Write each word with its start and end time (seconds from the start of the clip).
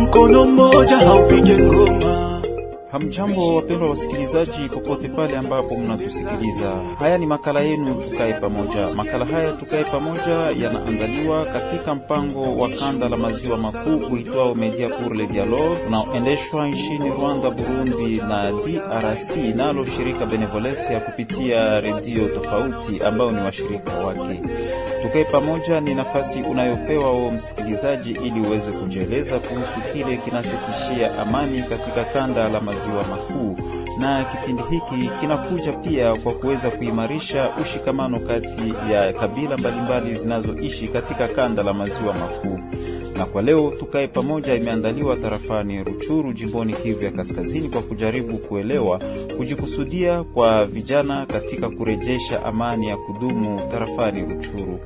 mkono 0.00 0.44
mmoja 0.44 0.96
haupige 0.96 1.58
ngoma. 1.58 2.25
Hamjambo, 2.96 3.54
wapendwa 3.56 3.90
wasikilizaji, 3.90 4.68
popote 4.68 5.08
pale 5.08 5.36
ambapo 5.36 5.76
mnatusikiliza. 5.76 6.72
Haya 6.98 7.18
ni 7.18 7.26
makala 7.26 7.60
yenu 7.60 7.94
tukae 7.94 8.32
pamoja. 8.32 8.88
Makala 8.94 9.24
haya 9.24 9.52
tukae 9.52 9.84
pamoja 9.84 10.32
yanaandaliwa 10.62 11.44
katika 11.46 11.94
mpango 11.94 12.56
wa 12.56 12.68
kanda 12.68 13.08
la 13.08 13.16
maziwa 13.16 13.58
makuu 13.58 13.96
uitwao 14.12 14.54
Media 14.54 14.88
pour 14.88 15.14
le 15.16 15.26
Dialogue 15.26 15.76
unaoendeshwa 15.86 16.68
nchini 16.68 17.10
Rwanda, 17.10 17.50
Burundi 17.50 18.16
na 18.16 18.52
DRC, 18.52 19.36
nalo 19.56 19.86
shirika 19.86 20.26
Benevolencia 20.26 21.00
kupitia 21.00 21.80
redio 21.80 22.28
tofauti 22.28 23.00
ambao 23.04 23.30
ni 23.32 23.40
washirika 23.40 23.92
wake. 23.92 24.40
Tukae 25.02 25.24
pamoja 25.24 25.80
ni 25.80 25.94
nafasi 25.94 26.42
unayopewa 26.42 27.04
wao 27.10 27.30
msikilizaji, 27.30 28.10
ili 28.10 28.40
uweze 28.40 28.70
kujieleza 28.70 29.38
kuhusu 29.38 29.92
kile 29.92 30.16
kinachotishia 30.16 31.18
amani 31.22 31.62
katika 31.62 32.04
kanda 32.04 32.48
la 32.48 32.60
maziwa 32.60 32.85
makuu. 32.92 33.56
Na 34.00 34.24
kipindi 34.24 34.62
hiki 34.70 35.10
kinakuja 35.20 35.72
pia 35.72 36.14
kwa 36.14 36.32
kuweza 36.32 36.70
kuimarisha 36.70 37.50
ushikamano 37.62 38.18
kati 38.20 38.74
ya 38.92 39.12
kabila 39.12 39.56
mbalimbali 39.56 40.14
zinazoishi 40.14 40.88
katika 40.88 41.28
kanda 41.28 41.62
la 41.62 41.74
maziwa 41.74 42.14
makuu. 42.14 42.58
Na 43.16 43.26
kwa 43.26 43.42
leo 43.42 43.70
tukae 43.78 44.08
pamoja 44.08 44.54
imeandaliwa 44.54 45.16
tarafani 45.16 45.84
Ruchuru 45.84 46.32
jimboni 46.32 46.72
Kivu 46.72 47.04
ya 47.04 47.10
Kaskazini 47.10 47.68
kwa 47.68 47.82
kujaribu 47.82 48.38
kuelewa 48.38 49.00
kujikusudia 49.36 50.24
kwa 50.24 50.66
vijana 50.66 51.26
katika 51.26 51.70
kurejesha 51.70 52.44
amani 52.44 52.88
ya 52.88 52.96
kudumu 52.96 53.60
tarafani 53.70 54.20
Ruchuru. 54.20 54.80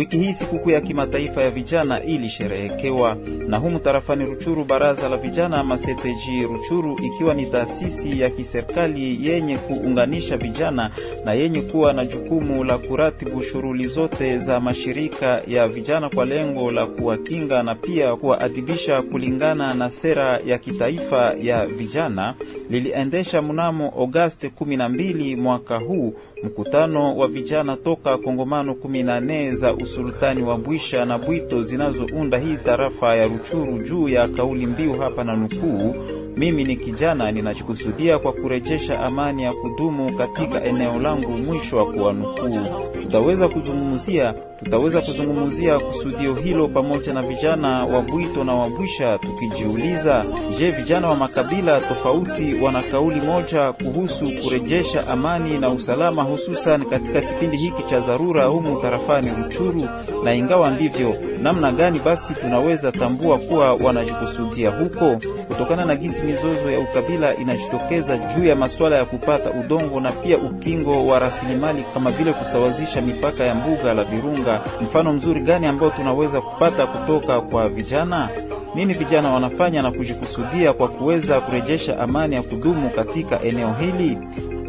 Wiki 0.00 0.18
hii 0.18 0.32
sikukuu 0.32 0.70
ya 0.70 0.80
kimataifa 0.80 1.42
ya 1.42 1.50
vijana 1.50 2.02
ilisherehekewa 2.02 3.16
na 3.48 3.56
humu 3.58 3.78
tarafani 3.78 4.24
Ruchuru. 4.24 4.64
Baraza 4.64 5.08
la 5.08 5.16
vijana 5.16 5.64
Maseteji 5.64 6.42
Ruchuru, 6.42 6.98
ikiwa 7.04 7.34
ni 7.34 7.46
taasisi 7.46 8.20
ya 8.20 8.30
kiserikali 8.30 9.26
yenye 9.28 9.56
kuunganisha 9.56 10.36
vijana 10.36 10.90
na 11.24 11.32
yenye 11.34 11.62
kuwa 11.62 11.92
na 11.92 12.04
jukumu 12.06 12.64
la 12.64 12.78
kuratibu 12.78 13.42
shughuli 13.42 13.86
zote 13.86 14.38
za 14.38 14.60
mashirika 14.60 15.42
ya 15.48 15.68
vijana 15.68 16.08
kwa 16.10 16.24
lengo 16.26 16.70
la 16.70 16.86
kuwakinga 16.86 17.62
na 17.62 17.74
pia 17.74 18.16
kuwaadhibisha 18.16 19.02
kulingana 19.02 19.74
na 19.74 19.90
sera 19.90 20.40
ya 20.46 20.58
kitaifa 20.58 21.34
ya 21.42 21.66
vijana, 21.66 22.34
liliendesha 22.70 23.42
mnamo 23.42 23.92
Agosti 24.02 24.46
12 24.60 25.36
mwaka 25.36 25.78
huu 25.78 26.14
mkutano 26.42 27.16
wa 27.16 27.28
vijana 27.28 27.76
toka 27.76 28.18
kongomano 28.18 28.72
14 28.72 29.54
za 29.54 29.74
usultani 29.74 30.42
wa 30.42 30.56
Bwisha 30.58 31.04
na 31.04 31.18
Bwito 31.18 31.62
zinazounda 31.62 32.38
hii 32.38 32.56
tarafa 32.56 33.16
ya 33.16 33.26
Ruchuru 33.28 33.78
juu 33.78 34.08
ya 34.08 34.28
kauli 34.28 34.66
mbiu 34.66 34.92
hapa 34.98 35.24
na 35.24 35.36
nukuu, 35.36 35.94
mimi 36.36 36.64
ni 36.64 36.76
kijana 36.76 37.32
ninachokusudia 37.32 38.18
kwa 38.18 38.32
kurejesha 38.32 39.00
amani 39.00 39.42
ya 39.42 39.52
kudumu 39.52 40.12
katika 40.12 40.64
eneo 40.64 40.98
langu, 40.98 41.30
mwisho 41.30 41.76
wa 41.76 41.86
kuwanukuu. 41.92 42.58
Tutaweza 43.02 43.48
kuzungumzia 43.48 44.34
tutaweza 44.64 45.00
kuzungumzia 45.00 45.78
kusudio 45.78 46.34
hilo 46.34 46.68
pamoja 46.68 47.14
na 47.14 47.22
vijana 47.22 47.84
wa 47.84 48.02
Bwito 48.02 48.44
na 48.44 48.54
Wabwisha, 48.54 49.18
tukijiuliza, 49.18 50.24
je, 50.58 50.70
vijana 50.70 51.08
wa 51.08 51.16
makabila 51.16 51.80
tofauti 51.80 52.54
wana 52.62 52.82
kauli 52.82 53.20
moja 53.20 53.72
kuhusu 53.72 54.24
kurejesha 54.44 55.08
amani 55.08 55.58
na 55.58 55.68
usalama, 55.70 56.22
hususan 56.22 56.84
katika 56.84 57.20
kipindi 57.20 57.56
hiki 57.56 57.82
cha 57.82 58.00
dharura 58.00 58.44
humu 58.44 58.80
tarafani 58.80 59.30
Ruchuru? 59.42 59.88
Na 60.24 60.34
ingawa 60.34 60.70
ndivyo, 60.70 61.14
namna 61.42 61.72
gani 61.72 61.98
basi 62.04 62.34
tunaweza 62.34 62.92
tambua 62.92 63.38
kuwa 63.38 63.72
wanajikusudia 63.74 64.70
huko, 64.70 65.18
kutokana 65.48 65.84
na 65.84 65.96
gisi 65.96 66.19
mizozo 66.26 66.70
ya 66.70 66.80
ukabila 66.80 67.36
inajitokeza 67.36 68.18
juu 68.18 68.44
ya 68.44 68.56
masuala 68.56 68.96
ya 68.96 69.04
kupata 69.04 69.50
udongo 69.50 70.00
na 70.00 70.12
pia 70.12 70.38
ukingo 70.38 71.06
wa 71.06 71.18
rasilimali 71.18 71.84
kama 71.94 72.10
vile 72.10 72.32
kusawazisha 72.32 73.00
mipaka 73.00 73.44
ya 73.44 73.54
mbuga 73.54 73.94
la 73.94 74.04
Virunga. 74.04 74.60
Mfano 74.82 75.12
mzuri 75.12 75.40
gani 75.40 75.66
ambao 75.66 75.90
tunaweza 75.90 76.40
kupata 76.40 76.86
kutoka 76.86 77.40
kwa 77.40 77.68
vijana? 77.68 78.28
Nini 78.74 78.94
vijana 78.94 79.30
wanafanya 79.30 79.82
na 79.82 79.92
kujikusudia 79.92 80.72
kwa 80.72 80.88
kuweza 80.88 81.40
kurejesha 81.40 81.98
amani 82.00 82.34
ya 82.34 82.42
kudumu 82.42 82.90
katika 82.90 83.42
eneo 83.42 83.74
hili? 83.80 84.18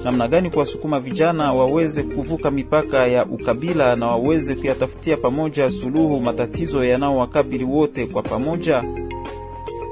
Namna 0.03 0.28
gani 0.28 0.50
kuwasukuma 0.50 1.00
vijana 1.00 1.53
waweze 1.53 2.03
kuvuka 2.03 2.51
mipaka 2.51 3.07
ya 3.07 3.25
ukabila 3.25 3.95
na 3.95 4.07
waweze 4.07 4.56
kuyatafutia 4.56 5.18
pamoja 5.18 5.69
suluhu 5.72 6.22
matatizo 6.22 6.83
yanayowakabili 6.83 7.63
wote 7.63 8.06
kwa 8.06 8.22
pamoja? 8.23 8.83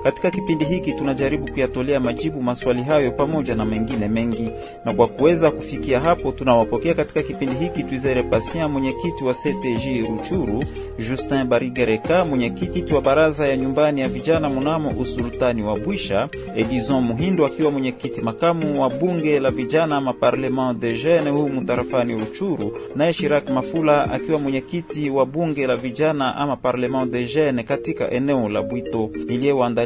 Katika 0.04 0.32
kipindi 0.32 0.66
hiki 0.66 0.94
tunajaribu 0.94 1.52
kuyatolea 1.52 2.00
majibu 2.00 2.42
maswali 2.42 2.84
hayo 2.84 3.12
pamoja 3.12 3.56
na 3.56 3.66
mengine 3.66 4.08
mengi, 4.08 4.50
na 4.86 4.94
kwa 4.94 5.08
kuweza 5.08 5.52
kufikia 5.52 6.00
hapo, 6.00 6.32
tunawapokea 6.32 6.94
katika 6.94 7.24
kipindi 7.24 7.56
hiki 7.56 7.84
Twizere 7.84 8.24
Pasia, 8.24 8.68
mwenyekiti 8.68 9.24
wa 9.24 9.34
CTJ 9.34 10.10
Ruchuru, 10.10 10.64
Justin 11.10 11.44
Barigereka, 11.44 12.26
mwenyekiti 12.26 12.94
wa 12.94 13.02
baraza 13.02 13.48
ya 13.48 13.58
nyumbani 13.58 14.02
ya 14.02 14.08
vijana 14.08 14.50
mnamo 14.50 14.90
usultani 15.00 15.64
wa 15.64 15.78
Bwisha, 15.80 16.30
Edison 16.56 17.04
Muhindo 17.04 17.46
akiwa 17.46 17.72
mwenyekiti 17.72 18.22
makamu 18.22 18.82
wa 18.82 18.90
bunge 18.90 19.40
la 19.40 19.52
vijana 19.52 20.02
maparlement 20.02 20.80
de 20.80 20.94
Jeunes 20.98 21.34
humu 21.34 21.64
tarafani 21.66 22.14
Ruchuru, 22.14 22.78
naye 22.96 23.14
Shirak 23.14 23.50
Mafula 23.50 24.12
akiwa 24.12 24.40
mwenyekiti 24.40 25.10
wa 25.10 25.26
bunge 25.26 25.68
la 25.68 25.76
vijana 25.76 26.36
ama 26.36 26.56
Parlement 26.56 27.12
de 27.12 27.26
Jeunes 27.26 27.66
katika 27.66 28.12
eneo 28.12 28.50
la 28.50 28.62
Bwito 28.62 29.10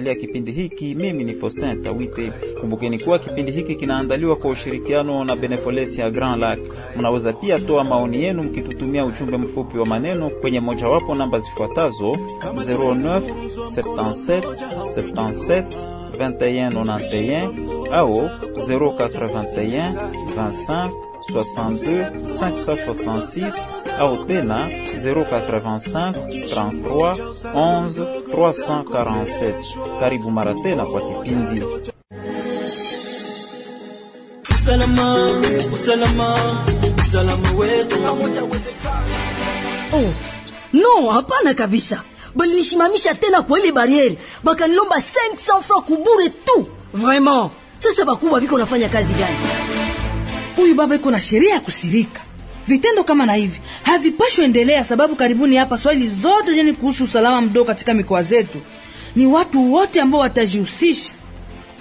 niliyewaandalia 0.03 0.16
kipindi 0.16 0.52
hiki 0.52 0.96
mimi 0.96 1.24
ni 1.24 1.34
Faustin 1.34 1.84
Tawite. 1.84 2.31
Kumbukeni 2.59 3.00
kuwa 3.00 3.19
kipindi 3.19 3.52
hiki 3.52 3.75
kinaandaliwa 3.75 4.36
kwa 4.36 4.50
ushirikiano 4.52 5.24
na 5.24 5.36
Benevolencia 5.36 6.09
Grand 6.09 6.41
Lac. 6.41 6.59
Mnaweza 6.97 7.34
pia 7.34 7.59
toa 7.59 7.84
maoni 7.84 8.24
yenu 8.24 8.44
mkitutumia 8.44 9.06
ujumbe 9.06 9.38
mfupi 9.38 9.78
wa 9.78 9.86
maneno 9.86 10.30
kwenye 10.30 10.59
mojawapo 10.59 11.16
namba 11.16 11.40
zifuatazo 11.40 12.12
09 12.12 13.22
77 13.75 14.41
77 14.96 15.64
2191 16.12 17.94
au 17.94 18.30
081 18.68 19.94
25 20.38 20.90
62 21.29 22.11
566 22.39 23.53
au 24.00 24.25
tena 24.25 24.67
085 24.67 26.11
33 26.11 27.34
11 27.53 28.23
347. 28.34 30.00
Karibu 30.00 30.31
mara 30.31 30.53
tena 30.53 30.85
kwa 30.85 31.01
kipindi 31.01 31.63
Usalama, 34.50 35.29
usalama, 35.73 36.35
usalama 37.01 37.51
wetu. 37.57 37.95
Oh, 39.94 40.13
no, 40.73 41.09
hapana 41.09 41.53
kabisa. 41.53 42.01
Balinishimamisha 42.35 43.16
tena 43.16 43.41
kwa 43.41 43.59
ile 43.59 43.72
bariere, 43.72 44.17
bakanilomba 44.44 44.95
500 44.95 45.61
francs 45.61 45.85
kubure 45.85 46.29
tu. 46.29 46.67
Vraiment. 46.94 47.51
Sasa 47.78 48.05
bakubwa 48.05 48.40
biko 48.41 48.57
nafanya 48.57 48.90
kazi 48.90 49.13
gani? 49.13 49.38
Huyu 50.56 50.75
baba 50.75 50.96
iko 50.96 51.12
na 51.12 51.19
sheria 51.22 51.53
ya 51.53 51.59
kusirika. 51.59 52.22
Vitendo 52.68 53.03
kama 53.03 53.25
na 53.25 53.34
hivi 53.34 53.59
havipashwi 53.84 54.46
endelea, 54.46 54.84
sababu 54.84 55.16
karibuni 55.16 55.56
hapa 55.56 55.78
swali 55.78 56.08
zote 56.08 56.53
zeni 56.53 56.74
kuhusu 56.74 57.03
usalama 57.03 57.41
mdogo 57.41 57.66
katika 57.66 57.94
mikoa 57.94 58.24
zetu 58.24 58.62
ni 59.16 59.26
watu 59.28 59.73
wote 59.73 60.02
ambao 60.02 60.22
watajihusisha. 60.22 61.14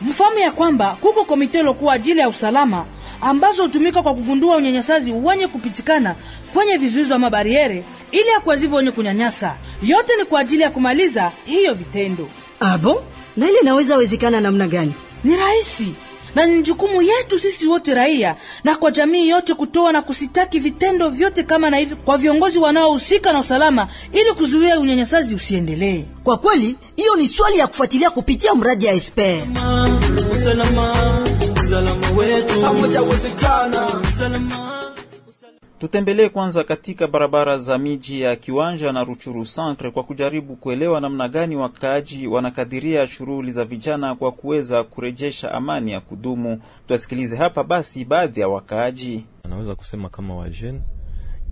Mfahamu 0.02 0.38
ya 0.38 0.50
kwamba 0.52 0.96
kuko 1.00 1.24
komite 1.24 1.62
lokuwa 1.62 1.94
ajili 1.94 2.20
ya 2.20 2.28
usalama 2.28 2.86
ambazo 3.20 3.62
hutumika 3.62 4.02
kwa 4.02 4.14
kugundua 4.14 4.56
unyanyasaji 4.56 5.12
wenye 5.12 5.46
kupitikana 5.46 6.14
kwenye 6.52 6.76
vizuizi 6.76 7.12
wa 7.12 7.18
mabariere 7.18 7.84
ili 8.12 8.28
ya 8.28 8.40
kuwazibu 8.40 8.76
wenye 8.76 8.90
kunyanyasa. 8.90 9.56
Yote 9.82 10.16
ni 10.16 10.24
kwa 10.24 10.40
ajili 10.40 10.62
ya 10.62 10.70
kumaliza 10.70 11.32
hiyo 11.44 11.74
vitendo. 11.74 12.28
Ah 12.60 12.78
bon? 12.78 12.96
Na 13.36 13.48
ile 13.48 13.58
inaweza 13.62 13.96
wezekana 13.96 14.40
namna 14.40 14.68
gani? 14.68 14.92
Ni 15.24 15.36
rahisi 15.36 15.94
na 16.34 16.46
ni 16.46 16.62
jukumu 16.62 17.02
yetu 17.02 17.38
sisi 17.38 17.66
wote 17.66 17.94
raia 17.94 18.36
na 18.64 18.76
kwa 18.76 18.90
jamii 18.90 19.28
yote 19.28 19.54
kutoa 19.54 19.92
na 19.92 20.02
kusitaki 20.02 20.58
vitendo 20.58 21.08
vyote 21.08 21.42
kama 21.42 21.70
na 21.70 21.76
hivi 21.76 21.94
kwa 21.94 22.18
viongozi 22.18 22.58
wanaohusika 22.58 23.32
na 23.32 23.40
usalama 23.40 23.88
ili 24.12 24.32
kuzuia 24.32 24.80
unyanyasaji 24.80 25.34
usiendelee. 25.34 26.04
Kwa 26.24 26.36
kweli, 26.38 26.76
hiyo 26.96 27.16
ni 27.16 27.28
swali 27.28 27.58
ya 27.58 27.66
kufuatilia 27.66 28.10
kupitia 28.10 28.54
mradi 28.54 28.84
ya 28.86 28.92
Esper. 28.92 29.42
Usalama, 30.32 31.18
usalama 31.60 32.10
wetu. 32.16 32.54
Tutembelee 35.82 36.28
kwanza 36.28 36.64
katika 36.64 37.06
barabara 37.08 37.58
za 37.58 37.78
miji 37.78 38.20
ya 38.20 38.36
Kiwanja 38.36 38.92
na 38.92 39.04
Ruchuru 39.04 39.44
Centre 39.44 39.90
kwa 39.90 40.02
kujaribu 40.04 40.56
kuelewa 40.56 41.00
namna 41.00 41.28
gani 41.28 41.56
wakaaji 41.56 42.26
wanakadiria 42.26 43.06
shughuli 43.06 43.52
za 43.52 43.64
vijana 43.64 44.14
kwa 44.14 44.32
kuweza 44.32 44.84
kurejesha 44.84 45.52
amani 45.52 45.92
ya 45.92 46.00
kudumu. 46.00 46.60
Tuwasikilize 46.86 47.36
hapa 47.36 47.64
basi 47.64 48.04
baadhi 48.04 48.40
ya 48.40 48.48
wakaaji. 48.48 49.24
Anaweza 49.44 49.74
kusema 49.74 50.08
kama 50.08 50.36
wajene 50.36 50.80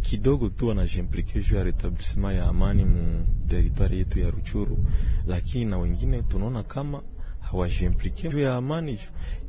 kidogo 0.00 0.49
tu 0.49 0.69
wanajimplike 0.69 1.41
juu 1.41 1.56
ya 1.56 1.65
retablissement 1.65 2.37
ya 2.38 2.47
amani 2.47 2.85
mu 2.85 3.27
teritwari 3.49 3.99
yetu 3.99 4.19
ya 4.19 4.31
Ruchuru, 4.31 4.79
lakini 5.27 5.65
na 5.65 5.79
wengine 5.79 6.23
tunaona 6.23 6.62
kama 6.62 7.03
hawajimplike 7.50 8.29
juu 8.29 8.38
ya 8.38 8.56
amani 8.56 8.99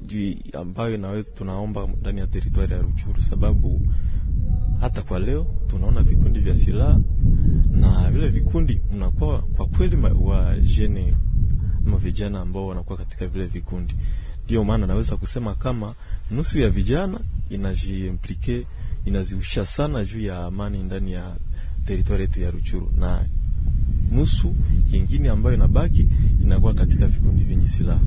juu 0.06 0.33
ambayo 0.53 0.98
naweza 0.98 1.31
tunaomba 1.31 1.88
ndani 2.01 2.19
ya 2.19 2.27
teritwari 2.27 2.74
ya 2.74 2.81
Ruchuru, 2.81 3.21
sababu 3.21 3.81
hata 4.80 5.01
kwa 5.01 5.19
leo 5.19 5.48
tunaona 5.68 6.03
vikundi 6.03 6.39
vya 6.39 6.56
silaha 6.56 7.00
na 7.71 8.12
vile 8.12 8.27
vikundi 8.30 8.81
mnakuwa 8.94 9.39
kwa 9.42 9.65
kweli 9.68 9.95
wa 10.21 10.57
jene 10.59 11.13
ama 11.88 11.98
vijana 11.98 12.39
ambao 12.42 12.68
wanakuwa 12.68 12.98
katika 12.98 13.27
vile 13.27 13.45
vikundi. 13.45 13.95
Ndio 14.45 14.63
maana 14.63 14.88
naweza 14.88 15.18
kusema 15.18 15.56
kama 15.56 15.95
nusu 16.31 16.59
ya 16.59 16.69
vijana 16.69 17.19
inajiimplike 17.50 18.68
inazihusisha 19.06 19.65
sana 19.65 20.06
juu 20.06 20.19
ya 20.21 20.45
amani 20.45 20.83
ndani 20.83 21.12
ya 21.12 21.36
teritwari 21.86 22.21
yetu 22.24 22.42
ya 22.42 22.51
Ruchuru, 22.51 22.92
na 22.97 23.25
nusu 24.11 24.53
yingine 24.91 25.29
ambayo 25.29 25.55
inabaki 25.55 26.07
inakuwa 26.41 26.73
katika 26.73 27.07
vikundi 27.07 27.43
vyenye 27.43 27.67
silaha. 27.67 27.99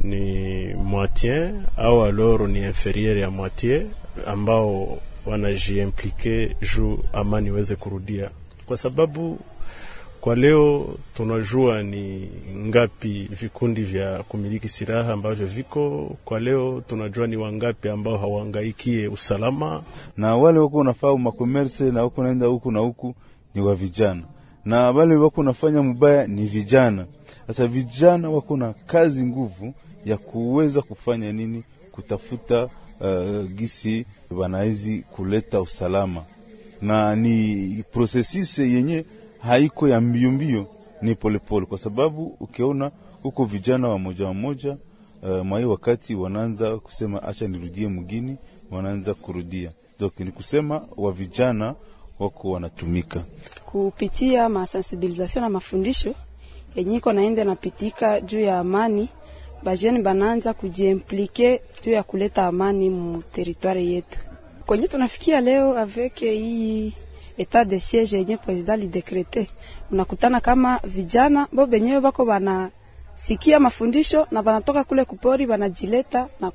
Ni 0.00 0.74
moitié 0.74 1.50
au 1.76 2.02
alors 2.04 2.48
ni 2.50 2.58
inferieur 2.66 3.18
ya 3.18 3.30
moitié 3.30 3.86
ambao 4.26 4.98
wanajiimplike 5.26 6.56
juu 6.74 6.98
amani 7.12 7.48
iweze 7.48 7.76
kurudia, 7.76 8.30
kwa 8.66 8.76
sababu 8.76 9.38
kwa 10.20 10.36
leo 10.36 10.96
tunajua 11.14 11.82
ni 11.82 12.28
ngapi 12.56 13.28
vikundi 13.40 13.82
vya 13.82 14.22
kumiliki 14.22 14.68
silaha 14.68 15.12
ambavyo 15.12 15.46
viko 15.46 16.16
kwa 16.24 16.40
leo. 16.40 16.82
Tunajua 16.88 17.26
ni 17.26 17.36
wangapi 17.36 17.88
ambao 17.88 18.18
hawangaikie 18.18 19.08
usalama, 19.08 19.82
na 20.16 20.36
wale 20.36 20.58
huko, 20.58 20.78
unafaa 20.78 21.16
makomerse 21.16 21.84
na 21.90 22.00
huko 22.00 22.22
naenda 22.22 22.46
huku 22.46 22.70
na 22.70 22.78
huku 22.80 23.14
ni 23.56 23.62
wa 23.62 23.74
vijana, 23.74 24.22
na 24.64 24.90
wale 24.90 25.14
wako 25.16 25.42
nafanya 25.42 25.82
mubaya 25.82 26.26
ni 26.26 26.44
vijana. 26.46 27.06
Sasa 27.46 27.66
vijana 27.66 28.30
wako 28.30 28.56
na 28.56 28.72
kazi 28.72 29.26
nguvu 29.26 29.74
ya 30.04 30.16
kuweza 30.16 30.82
kufanya 30.82 31.32
nini, 31.32 31.64
kutafuta 31.92 32.64
uh, 33.00 33.50
gisi 33.54 34.06
wanawezi 34.30 34.98
kuleta 35.02 35.60
usalama, 35.60 36.24
na 36.82 37.16
ni 37.16 37.84
prosesise 37.92 38.70
yenye 38.70 39.04
haiko 39.38 39.88
ya 39.88 40.00
mbio 40.00 40.30
mbio, 40.30 40.66
ni 41.02 41.14
polepole 41.14 41.38
pole. 41.38 41.66
Kwa 41.66 41.78
sababu 41.78 42.36
ukiona 42.40 42.90
huko 43.22 43.44
vijana 43.44 43.88
wa 43.88 43.98
moja 43.98 44.24
wa 44.26 44.34
moja 44.34 44.76
uh, 45.22 45.46
mwai 45.46 45.64
wakati 45.64 46.14
wanaanza 46.14 46.76
kusema 46.78 47.22
acha 47.22 47.48
nirudie 47.48 47.88
mgini, 47.88 48.36
wanaanza 48.70 49.14
kurudia 49.14 49.72
ni 50.18 50.32
kusema 50.32 50.82
wa 50.96 51.12
vijana 51.12 51.74
wako 52.18 52.50
wanatumika 52.50 53.22
kupitia 53.66 54.48
masensibilisation 54.48 55.42
na 55.44 55.48
mafundisho 55.50 56.14
yenye 56.74 57.02
naende 57.14 57.44
napitika 57.44 58.20
juu 58.20 58.40
ya 58.40 58.58
amani. 58.58 59.08
Bajeni 59.62 60.02
banaanza 60.02 60.54
kujiimplike 60.54 61.60
juu 61.84 61.90
ya 61.90 62.02
kuleta 62.02 62.46
amani 62.46 62.90
mu 62.90 63.22
teritwari 63.22 63.94
yetu 63.94 64.18
kwenye 64.66 64.88
tunafikia 64.88 65.40
leo 65.40 65.78
avec 65.78 66.18
hii 66.20 66.92
etat 67.38 67.68
de 67.68 67.80
siege 67.80 68.16
yenye 68.16 68.36
president 68.36 68.82
lidekrete, 68.82 69.48
unakutana 69.90 70.40
kama 70.40 70.80
vijana 70.84 71.48
bo 71.52 71.66
benyewe 71.66 72.00
bako 72.00 72.24
banasikia 72.24 73.60
mafundisho 73.60 74.26
na 74.30 74.42
banatoka 74.42 74.84
kule 74.84 75.04
kupori 75.04 75.46
banajileta 75.46 76.28
na 76.40 76.50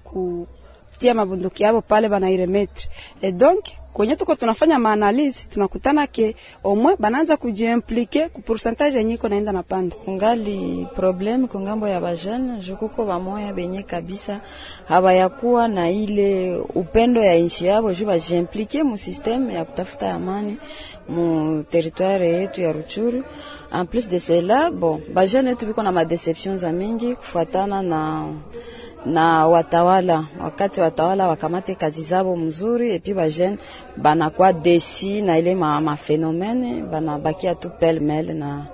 kutia 1.02 1.14
mabunduki 1.14 1.64
yabo 1.64 1.82
pale 1.82 2.10
banairemetre 2.10 2.88
et 3.24 3.32
donc 3.32 3.64
kwenye 3.94 4.16
tuko 4.16 4.36
tunafanya 4.36 4.80
maanalizi 4.80 5.48
tunakutana 5.50 6.08
ke 6.08 6.36
omwe 6.64 6.96
banaanza 7.00 7.38
kujiimplike 7.38 8.30
ku 8.30 8.42
pourcentage 8.42 8.98
yenye 8.98 9.14
iko 9.14 9.28
naenda 9.30 9.52
na 9.52 9.64
panda. 9.64 9.96
Kungali 9.96 10.88
probleme 10.96 11.48
kungambo 11.48 11.88
ya 11.88 12.00
bajene 12.02 12.60
jukuko 12.60 13.06
bamoya 13.06 13.54
benye 13.54 13.84
kabisa 13.84 14.42
habayakuwa 14.88 15.68
na 15.68 15.90
ile 15.90 16.56
upendo 16.76 17.22
ya 17.24 17.36
nchi 17.36 17.66
yabo 17.66 17.94
ju 17.94 18.06
bajiimplike 18.06 18.84
mu 18.84 18.98
systeme 18.98 19.54
ya 19.54 19.66
kutafuta 19.66 20.14
amani 20.14 20.58
mu 21.10 21.64
territoire 21.64 22.28
yetu 22.30 22.62
ya 22.62 22.72
Ruchuru. 22.72 23.24
En 23.74 23.86
plus 23.88 24.08
de 24.10 24.20
cela, 24.20 24.70
bon 24.72 25.02
bajene 25.14 25.50
yetu 25.50 25.66
biko 25.66 25.84
na 25.84 25.92
madeception 25.92 26.58
za 26.58 26.72
mingi 26.72 27.16
kufuatana 27.16 27.82
na 27.82 28.28
na 29.06 29.48
watawala 29.48 30.26
wakati 30.44 30.82
watawala 30.82 31.28
wakamate 31.28 31.76
kazi 31.76 32.04
zabo 32.04 32.36
mzuri, 32.36 32.92
epi 32.92 33.14
bajene 33.14 33.58
banakuwa 33.98 34.54
desi 34.54 35.22
na 35.22 35.38
ile 35.38 35.56
mafenomene 35.56 36.82
ma 36.82 36.88
banabakia 36.88 37.56
tu 37.56 37.70
pelmele 37.70 38.34
na 38.34 38.66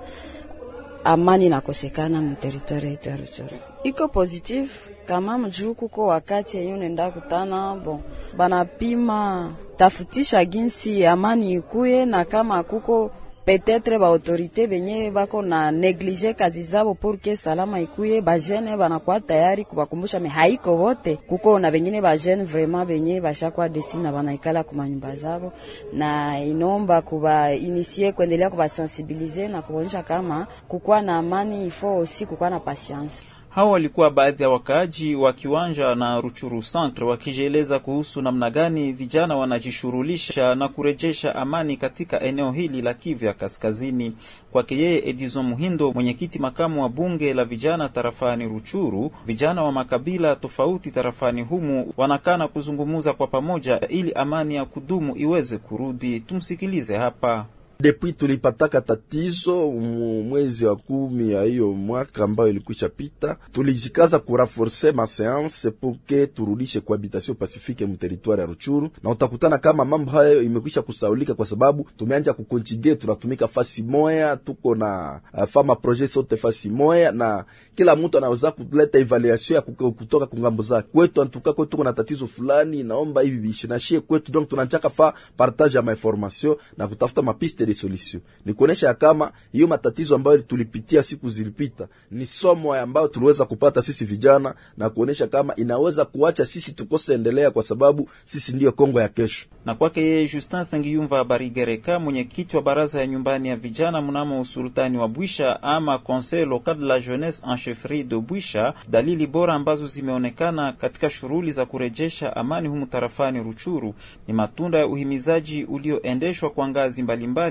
amani 1.04 1.48
nakosekana 1.48 2.22
muteritwari 2.22 2.88
yetu 2.88 3.08
ya 3.08 3.16
Ruchuru. 3.16 3.56
Iko 3.82 4.08
positive 4.08 4.68
kama 5.04 5.38
mjuu, 5.38 5.74
kuko 5.74 6.06
wakati 6.06 6.56
yenye 6.56 6.74
unaenda 6.74 7.10
kutana 7.10 7.74
bo 7.76 8.00
banapima 8.36 9.50
tafutisha 9.76 10.44
ginsi 10.44 11.06
amani 11.06 11.52
ikuye, 11.52 12.04
na 12.06 12.24
kama 12.24 12.62
kuko 12.62 13.10
petetre 13.48 13.98
ba 13.98 14.06
autorite 14.06 14.66
benye 14.66 15.10
bako 15.10 15.42
na 15.42 15.70
neglige 15.70 16.34
kazi 16.34 16.62
zabo 16.62 16.94
porke 16.94 17.36
salama 17.36 17.80
ikuye, 17.80 18.20
bajene 18.20 18.76
banakuwa 18.76 19.20
tayari 19.20 19.64
kubakumbusha, 19.64 20.20
me 20.20 20.28
haiko 20.28 20.76
bote, 20.76 21.16
Kuko 21.16 21.58
na 21.58 21.70
bengine 21.70 22.00
bajene 22.02 22.44
vraiment 22.44 22.86
benye 22.88 23.20
bashakuwa 23.20 23.68
desi 23.68 23.96
na 23.98 24.12
banaikala 24.12 24.62
kumanyumba 24.64 25.14
zabo, 25.14 25.52
na 25.92 26.40
inomba 26.44 27.00
kuba 27.02 27.54
inisie 27.54 28.12
kuendelea 28.12 28.50
kubasensibilize 28.50 29.48
na 29.48 29.62
kuonyesha 29.62 30.02
kama 30.02 30.46
kukuwa 30.68 31.02
na 31.02 31.16
amani 31.18 31.66
ifo 31.66 31.96
osi 31.98 32.26
kukuwa 32.26 32.50
na 32.50 32.60
patience. 32.60 33.24
Hao 33.58 33.70
walikuwa 33.70 34.10
baadhi 34.10 34.42
ya 34.42 34.48
wakaaji 34.48 35.14
wa 35.14 35.32
Kiwanja 35.32 35.94
na 35.94 36.20
Ruchuru 36.20 36.62
Centre 36.62 37.04
wakijieleza 37.04 37.78
kuhusu 37.78 38.22
namna 38.22 38.50
gani 38.50 38.92
vijana 38.92 39.36
wanajishughulisha 39.36 40.54
na 40.54 40.68
kurejesha 40.68 41.34
amani 41.34 41.76
katika 41.76 42.20
eneo 42.20 42.52
hili 42.52 42.82
la 42.82 42.94
Kivu 42.94 43.24
ya 43.24 43.32
Kaskazini. 43.32 44.12
Kwake 44.52 44.78
yeye 44.78 45.08
Edison 45.08 45.46
Muhindo, 45.46 45.92
mwenyekiti 45.92 46.38
makamu 46.38 46.82
wa 46.82 46.88
bunge 46.88 47.34
la 47.34 47.44
vijana 47.44 47.88
tarafani 47.88 48.44
Ruchuru, 48.48 49.10
vijana 49.26 49.62
wa 49.62 49.72
makabila 49.72 50.36
tofauti 50.36 50.90
tarafani 50.90 51.42
humu 51.42 51.92
wanakana 51.96 52.48
kuzungumuza 52.48 53.12
kwa 53.12 53.26
pamoja 53.26 53.80
ili 53.88 54.12
amani 54.12 54.54
ya 54.54 54.64
kudumu 54.64 55.16
iweze 55.16 55.58
kurudi. 55.58 56.20
Tumsikilize 56.20 56.96
hapa. 56.96 57.46
Depuis 57.82 58.12
tulipataka 58.16 58.80
tatizo 58.80 59.70
mwezi 59.70 60.66
wa 60.66 60.76
kumi 60.76 61.32
ya 61.32 61.42
hiyo 61.42 61.72
mwaka 61.72 62.24
ambayo 62.24 62.50
ilikwisha 62.50 62.88
pita, 62.88 63.36
tulijikaza 63.52 64.18
kuraforce 64.18 64.92
maseanse 64.92 65.70
pourke 65.70 66.26
turudishe 66.26 66.80
kuhabitation 66.80 67.36
pacifique 67.36 67.86
mu 67.86 67.96
territoire 67.96 68.40
ya 68.42 68.46
Ruchuru, 68.46 68.90
na 69.02 69.10
utakutana 69.10 69.58
kama 69.58 69.84
mambo 69.84 70.10
hayo 70.10 70.42
imekwisha 70.42 70.82
kusaulika, 70.82 71.34
kwa 71.34 71.46
sababu 71.46 71.86
tumeanja 71.96 72.32
kukonjige, 72.32 72.94
tunatumika 72.94 73.48
fasi 73.48 73.82
moya, 73.82 74.36
tuko 74.36 74.74
na 74.74 75.20
uh, 75.34 75.44
fama 75.44 75.76
projet 75.76 76.10
sote 76.10 76.36
fasi 76.36 76.70
moya, 76.70 77.12
na 77.12 77.44
kila 77.74 77.96
mtu 77.96 78.18
anaweza 78.18 78.50
kuleta 78.50 78.98
evaluation 78.98 79.54
ya 79.56 79.62
kutoka 79.90 80.26
kungambo 80.26 80.62
zake. 80.62 80.88
Kwetu 80.92 81.22
antuka 81.22 81.52
kwetu 81.52 81.70
tuko 81.70 81.84
na 81.84 81.92
tatizo 81.92 82.26
fulani, 82.26 82.82
naomba 82.82 83.20
hivi 83.22 83.38
bishinashie 83.38 84.00
kwetu, 84.00 84.32
donc 84.32 84.48
tunanjaka 84.48 84.90
fa 84.90 85.14
partage 85.36 85.76
ya 85.76 85.82
mainformation 85.82 86.56
na 86.76 86.88
kutafuta 86.88 87.22
mapiste 87.22 87.67
de 87.68 87.74
solution. 87.74 88.22
Ni 88.44 88.52
kuonesha 88.54 88.94
kama 88.94 89.32
hiyo 89.52 89.66
matatizo 89.66 90.14
ambayo 90.14 90.38
tulipitia 90.38 91.02
siku 91.02 91.28
zilipita 91.28 91.88
ni 92.10 92.26
somo 92.26 92.74
ambayo 92.74 93.08
tuliweza 93.08 93.44
kupata 93.44 93.82
sisi 93.82 94.04
vijana, 94.04 94.54
na 94.76 94.90
kuonesha 94.90 95.26
kama 95.26 95.56
inaweza 95.56 96.04
kuacha 96.04 96.46
sisi 96.46 96.72
tukose 96.74 97.14
endelea, 97.14 97.50
kwa 97.50 97.62
sababu 97.62 98.10
sisi 98.24 98.52
ndiyo 98.52 98.72
Kongo 98.72 99.00
ya 99.00 99.08
kesho. 99.08 99.46
Na 99.64 99.74
kwake 99.74 100.00
yeye 100.00 100.28
Justin 100.28 100.64
Sangiyumva 100.64 101.24
Barigereka, 101.24 101.98
mwenyekiti 101.98 102.56
wa 102.56 102.62
baraza 102.62 103.00
ya 103.00 103.06
nyumbani 103.06 103.48
ya 103.48 103.56
vijana 103.56 104.02
mnamo 104.02 104.40
usultani 104.40 104.98
wa 104.98 105.08
Bwisha 105.08 105.62
ama 105.62 105.98
Conseil 105.98 106.48
local 106.48 106.74
de 106.78 106.84
la 106.86 107.00
jeunesse 107.00 107.42
en 107.50 107.56
chefferie 107.56 108.04
de 108.04 108.16
Bwisha, 108.16 108.74
dalili 108.90 109.26
bora 109.26 109.54
ambazo 109.54 109.86
zimeonekana 109.86 110.72
katika 110.72 111.10
shughuli 111.10 111.52
za 111.52 111.66
kurejesha 111.66 112.36
amani 112.36 112.68
humu 112.68 112.86
tarafani 112.86 113.42
Ruchuru 113.42 113.94
ni 114.28 114.34
matunda 114.34 114.78
ya 114.78 114.86
uhimizaji 114.86 115.64
ulioendeshwa 115.64 116.50
kwa 116.50 116.68
ngazi 116.68 117.02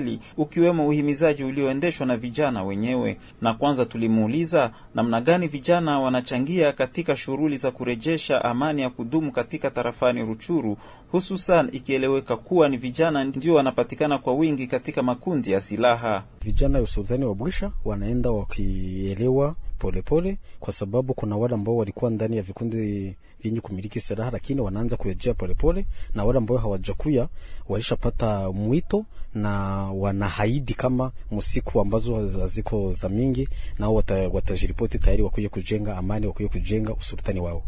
mbalimbali 0.08 0.20
ukiwemo 0.36 0.88
uhimizaji 0.88 1.44
ulioendeshwa 1.44 2.06
na 2.06 2.16
vijana 2.16 2.62
wenyewe. 2.64 3.18
Na 3.42 3.54
kwanza 3.54 3.84
tulimuuliza 3.84 4.70
namna 4.94 5.20
gani 5.20 5.48
vijana 5.48 6.00
wanachangia 6.00 6.72
katika 6.72 7.16
shughuli 7.16 7.56
za 7.56 7.70
kurejesha 7.70 8.44
amani 8.44 8.82
ya 8.82 8.90
kudumu 8.90 9.32
katika 9.32 9.70
tarafani 9.70 10.22
Ruchuru, 10.22 10.76
hususan 11.12 11.68
ikieleweka 11.72 12.36
kuwa 12.36 12.68
ni 12.68 12.76
vijana 12.76 13.24
ndio 13.24 13.54
wanapatikana 13.54 14.18
kwa 14.18 14.34
wingi 14.34 14.66
katika 14.66 15.02
makundi 15.02 15.52
ya 15.52 15.60
silaha. 15.60 16.22
Vijana 16.44 16.78
ya 16.78 16.84
usultani 16.84 17.24
wa 17.24 17.34
Bwisha 17.34 17.70
wanaenda 17.84 18.30
wakielewa 18.30 19.54
polepole 19.78 20.02
pole, 20.32 20.38
kwa 20.60 20.72
sababu 20.72 21.14
kuna 21.14 21.36
wale 21.36 21.54
ambao 21.54 21.76
walikuwa 21.76 22.10
ndani 22.10 22.36
ya 22.36 22.42
vikundi 22.42 23.14
vyenye 23.42 23.60
kumiliki 23.60 24.00
silaha 24.00 24.30
lakini 24.30 24.60
wanaanza 24.60 24.96
kuyajia 24.96 25.34
polepole, 25.34 25.86
na 26.14 26.24
wale 26.24 26.38
ambao 26.38 26.56
hawajakuya 26.58 27.28
walishapata 27.68 28.52
mwito 28.52 29.04
na 29.34 29.52
wanahaidi 29.92 30.74
kama 30.74 31.12
msiku 31.32 31.80
ambazo 31.80 32.14
haziko 32.40 32.92
za 32.92 33.08
mingi, 33.08 33.48
nao 33.78 33.94
watajiripoti 34.32 34.98
tayari 34.98 35.22
wakuja 35.22 35.48
kujenga 35.48 35.96
amani, 35.96 36.26
wakuja 36.26 36.48
kujenga 36.48 36.94
usultani 36.94 37.40
wao 37.40 37.62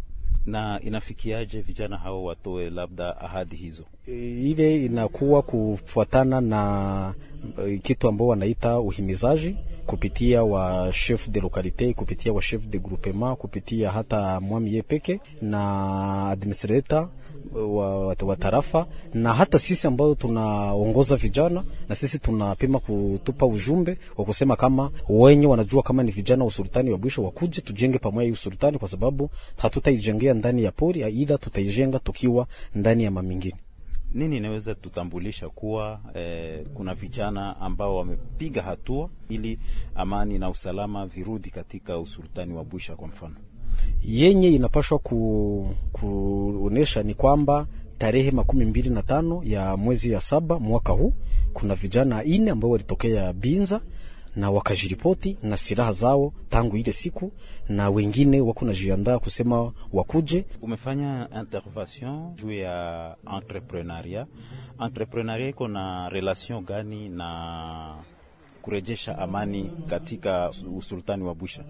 na 0.46 0.80
inafikiaje 0.80 1.60
vijana 1.60 1.96
hao 1.96 2.24
watoe 2.24 2.70
labda 2.70 3.20
ahadi 3.20 3.56
hizo? 3.56 3.84
Ile 4.06 4.84
inakuwa 4.84 5.42
kufuatana 5.42 6.40
na 6.40 7.14
kitu 7.82 8.08
ambao 8.08 8.26
wanaita 8.28 8.78
uhimizaji 8.80 9.56
kupitia 9.86 10.44
wa 10.44 10.92
chef 10.92 11.28
de 11.28 11.40
localité, 11.40 11.94
kupitia 11.94 12.32
wa 12.32 12.42
chef 12.42 12.66
de 12.66 12.78
groupement, 12.78 13.36
kupitia 13.38 13.90
hata 13.90 14.40
mwami 14.40 14.74
ye 14.74 14.82
peke 14.82 15.20
na 15.42 16.28
administrator 16.30 17.08
wa, 17.54 18.06
wa 18.06 18.36
tarafa 18.36 18.86
na 19.14 19.32
hata 19.34 19.58
sisi 19.58 19.86
ambao 19.86 20.14
tunaongoza 20.14 21.16
vijana 21.16 21.64
na 21.88 21.94
sisi 21.94 22.18
tunapima 22.18 22.78
kutupa 22.78 23.46
ujumbe 23.46 23.98
wa 24.16 24.24
kusema 24.24 24.56
kama 24.56 24.90
wenye 25.08 25.46
wanajua 25.46 25.82
kama 25.82 26.02
ni 26.02 26.10
vijana 26.10 26.44
wa 26.44 26.48
usultani 26.48 26.90
wa 26.90 26.98
Bwisho 26.98 27.22
wakuje 27.24 27.60
tujenge 27.60 27.98
pamoja 27.98 28.26
hii 28.26 28.32
usultani, 28.32 28.78
kwa 28.78 28.88
sababu 28.88 29.30
hatutaijengea 29.56 30.34
ndani 30.34 30.64
ya 30.64 30.72
pori, 30.72 31.00
ila 31.00 31.38
tutaijenga 31.38 31.98
tukiwa 31.98 32.46
ndani 32.74 33.04
ya 33.04 33.10
mamingine. 33.10 33.56
Nini 34.14 34.36
inaweza 34.36 34.74
tutambulisha 34.74 35.48
kuwa 35.48 36.00
eh, 36.14 36.66
kuna 36.74 36.94
vijana 36.94 37.56
ambao 37.60 37.96
wamepiga 37.96 38.62
hatua 38.62 39.10
ili 39.28 39.58
amani 39.94 40.38
na 40.38 40.50
usalama 40.50 41.06
virudi 41.06 41.50
katika 41.50 41.98
usultani 41.98 42.54
wa 42.54 42.64
Bwisha 42.64 42.96
kwa 42.96 43.08
mfano? 43.08 43.34
Yenye 44.04 44.48
inapashwa 44.48 44.98
ku, 44.98 45.74
kuonesha 45.92 47.02
ni 47.02 47.14
kwamba 47.14 47.66
tarehe 47.98 48.30
makumi 48.30 48.64
mbili 48.64 48.90
na 48.90 49.02
tano 49.02 49.42
ya 49.44 49.76
mwezi 49.76 50.10
ya 50.12 50.20
saba 50.20 50.58
mwaka 50.58 50.92
huu 50.92 51.12
kuna 51.52 51.74
vijana 51.74 52.24
ine 52.24 52.50
ambao 52.50 52.70
walitokea 52.70 53.32
Binza 53.32 53.80
na 54.36 54.50
wakajiripoti 54.50 55.36
na 55.42 55.56
silaha 55.56 55.92
zao 55.92 56.32
tangu 56.50 56.76
ile 56.76 56.92
siku, 56.92 57.32
na 57.68 57.90
wengine 57.90 58.40
wako 58.40 58.64
najiandaa 58.64 59.18
kusema 59.18 59.72
wakuje. 59.92 60.44
Umefanya 60.62 61.28
intervention 61.40 62.34
juu 62.34 62.52
ya 62.52 63.16
entrepreneuria. 63.36 64.26
Entrepreneuria 64.84 65.48
iko 65.48 65.68
na 65.68 66.08
relation 66.08 66.64
gani 66.64 67.08
na 67.08 67.94
kurejesha 68.62 69.18
amani 69.18 69.70
katika 69.86 70.50
usultani 70.76 71.24
wa 71.24 71.34
Busha? 71.34 71.64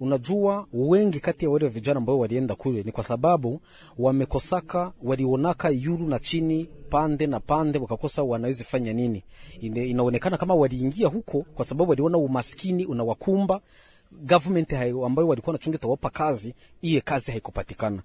Unajua, 0.00 0.66
wengi 0.72 1.20
kati 1.20 1.44
ya 1.44 1.50
wale 1.50 1.68
vijana 1.68 1.98
ambao 1.98 2.18
walienda 2.18 2.54
kule 2.54 2.82
ni 2.82 2.92
kwa 2.92 3.04
sababu 3.04 3.60
wamekosaka, 3.98 4.92
walionaka 5.02 5.68
yulu 5.68 6.06
na 6.08 6.18
chini 6.18 6.68
pande 6.90 7.26
na 7.26 7.40
pande, 7.40 7.78
wakakosa 7.78 8.22
wanaweza 8.22 8.64
fanya 8.64 8.92
nini. 8.92 9.24
Inaonekana 9.60 10.36
kama 10.36 10.54
waliingia 10.54 11.08
huko 11.08 11.44
kwa 11.54 11.64
sababu 11.64 11.90
waliona 11.90 12.18
umaskini 12.18 12.86
unawakumba 12.86 13.60
government 14.12 14.72
ambayo 14.72 15.28
walikuwa 15.28 15.52
wanachunga 15.52 15.78
tawapa 15.78 16.10
kazi, 16.10 16.54
iye 16.82 17.00
kazi 17.00 17.30
haikupatikana. 17.30 18.02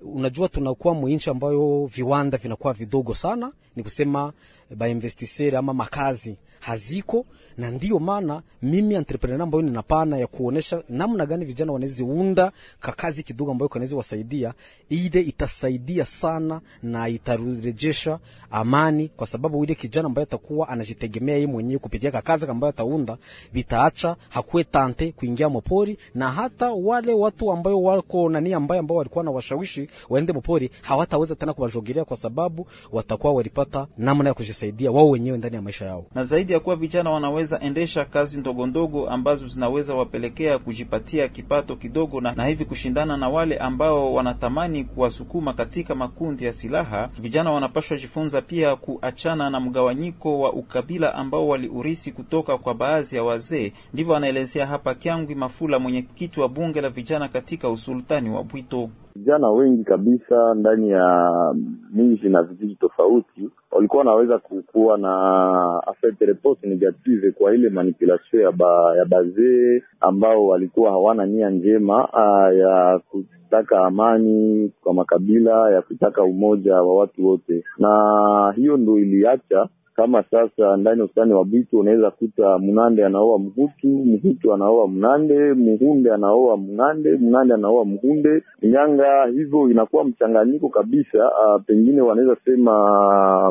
Unajua, 0.00 0.48
tunakuwa 0.48 0.94
mwinchi 0.94 1.30
ambayo 1.30 1.86
viwanda 1.86 2.38
vinakuwa 2.38 2.72
vidogo 2.72 3.14
sana, 3.14 3.52
ni 3.76 3.82
kusema 3.82 4.32
bainvestiseri 4.76 5.56
ama 5.56 5.74
makazi 5.74 6.36
haziko, 6.60 7.26
na 7.56 7.70
ndiyo 7.70 7.98
maana 7.98 8.42
mimi 8.62 8.94
entrepreneur 8.94 9.42
ambayo 9.42 9.62
ninapana 9.62 10.18
ya 10.18 10.26
kuonesha 10.26 10.82
namna 10.88 11.26
gani 11.26 11.44
vijana 11.44 11.72
wanaweza 11.72 12.04
unda 12.04 12.52
kakazi 12.80 13.22
kidogo 13.22 13.50
ambayo 13.50 13.68
kanaweza 13.68 13.96
wasaidia, 13.96 14.54
ile 14.88 15.20
itasaidia 15.20 16.06
sana 16.06 16.60
na 16.82 17.08
itarejesha 17.08 18.18
amani, 18.50 19.08
kwa 19.08 19.26
sababu 19.26 19.64
ile 19.64 19.74
kijana 19.74 20.06
ambaye 20.06 20.22
atakuwa 20.22 20.68
anajitegemea 20.68 21.34
yeye 21.34 21.46
mwenyewe 21.46 21.78
kupitia 21.78 22.10
kakazi 22.10 22.46
ambayo 22.46 22.70
ataunda, 22.70 23.18
vitaacha 23.52 24.16
hakuwe 24.28 24.64
tante 24.64 25.12
kuingia 25.12 25.48
mopori, 25.48 25.98
na 26.14 26.30
hata 26.30 26.70
wale 26.72 27.14
watu 27.14 27.52
ambao 27.52 27.82
wako 27.82 28.28
nani 28.28 28.54
ambaye 28.54 28.78
ambao 28.78 28.96
walikuwa 28.96 29.24
na 29.24 29.30
washawishi 29.30 29.88
waende 30.08 30.32
mopori 30.32 30.70
hawataweza 30.82 31.34
tena 31.34 31.52
kuwajogelea, 31.54 32.04
kwa 32.04 32.16
sababu 32.16 32.66
watakuwa 32.92 33.32
walipata 33.32 33.86
namna 33.98 34.28
ya 34.28 34.34
kujisaidia 34.58 34.90
wao 34.90 35.10
wenyewe 35.10 35.38
ndani 35.38 35.56
ya 35.56 35.62
maisha 35.62 35.84
yao. 35.84 36.04
Na 36.14 36.24
zaidi 36.24 36.52
ya 36.52 36.60
kuwa 36.60 36.76
vijana 36.76 37.10
wanaweza 37.10 37.60
endesha 37.60 38.04
kazi 38.04 38.38
ndogo 38.40 38.66
ndogo 38.66 39.08
ambazo 39.10 39.46
zinaweza 39.46 39.94
wapelekea 39.94 40.58
kujipatia 40.58 41.28
kipato 41.28 41.76
kidogo, 41.76 42.20
na, 42.20 42.32
na 42.32 42.46
hivi 42.46 42.64
kushindana 42.64 43.16
na 43.16 43.28
wale 43.28 43.56
ambao 43.58 44.14
wanatamani 44.14 44.84
kuwasukuma 44.84 45.52
katika 45.52 45.94
makundi 45.94 46.44
ya 46.44 46.52
silaha. 46.52 47.08
Vijana 47.18 47.52
wanapaswa 47.52 47.96
jifunza 47.96 48.42
pia 48.42 48.76
kuachana 48.76 49.50
na 49.50 49.60
mgawanyiko 49.60 50.40
wa 50.40 50.52
ukabila 50.52 51.14
ambao 51.14 51.48
waliurisi 51.48 52.12
kutoka 52.12 52.58
kwa 52.58 52.74
baadhi 52.74 53.16
ya 53.16 53.22
wazee. 53.24 53.72
Ndivyo 53.92 54.16
anaelezea 54.16 54.66
hapa 54.66 54.94
Kyangwi 54.94 55.34
Mafula, 55.34 55.78
mwenyekiti 55.78 56.40
wa 56.40 56.48
bunge 56.48 56.80
la 56.80 56.90
vijana 56.90 57.28
katika 57.28 57.70
usultani 57.70 58.30
wa 58.30 58.44
Bwito. 58.44 58.90
Vijana 59.16 59.50
wengi 59.50 59.84
kabisa 59.84 60.54
ndani 60.54 60.90
ya 60.90 61.54
miji 61.94 62.28
na 62.28 62.42
vijiji 62.42 62.74
tofauti 62.74 63.50
walikuwa 63.70 63.98
wanaweza 63.98 64.38
kukuwa 64.38 64.98
na 64.98 65.82
reponse 66.20 66.66
negative 66.68 67.30
kwa 67.32 67.54
ile 67.54 67.68
manipulation 67.68 68.42
ya 68.42 68.52
ba, 68.52 68.96
ya 68.96 69.04
bazee 69.04 69.82
ambao 70.00 70.46
walikuwa 70.46 70.90
hawana 70.90 71.26
nia 71.26 71.50
njema 71.50 72.04
uh, 72.08 72.58
ya 72.58 73.00
kutaka 73.10 73.78
amani 73.86 74.72
kwa 74.82 74.94
makabila, 74.94 75.70
ya 75.70 75.82
kutaka 75.82 76.22
umoja 76.22 76.74
wa 76.74 76.94
watu 76.96 77.26
wote, 77.26 77.64
na 77.78 78.52
hiyo 78.56 78.76
ndo 78.76 78.98
iliacha 78.98 79.68
kama 79.98 80.22
sasa 80.22 80.76
ndani 80.76 80.98
ya 80.98 81.04
ustani 81.04 81.32
wa 81.32 81.44
Bitu 81.44 81.78
unaweza 81.78 82.10
kuta 82.10 82.58
Mnande 82.58 83.04
anaoa 83.06 83.38
Mhutu, 83.38 83.88
Mhutu 83.88 84.54
anaoa 84.54 84.88
Mnande, 84.88 85.54
Muhunde 85.54 86.12
anaoa 86.12 86.56
Mnande, 86.56 87.16
Mnande 87.16 87.54
anaoa 87.54 87.84
Mhunde, 87.84 88.42
Nyanga. 88.62 89.26
Hivyo 89.26 89.70
inakuwa 89.70 90.04
mchanganyiko 90.04 90.68
kabisa. 90.68 91.18
Uh, 91.28 91.62
pengine 91.66 92.00
wanaweza 92.00 92.36
sema 92.44 92.72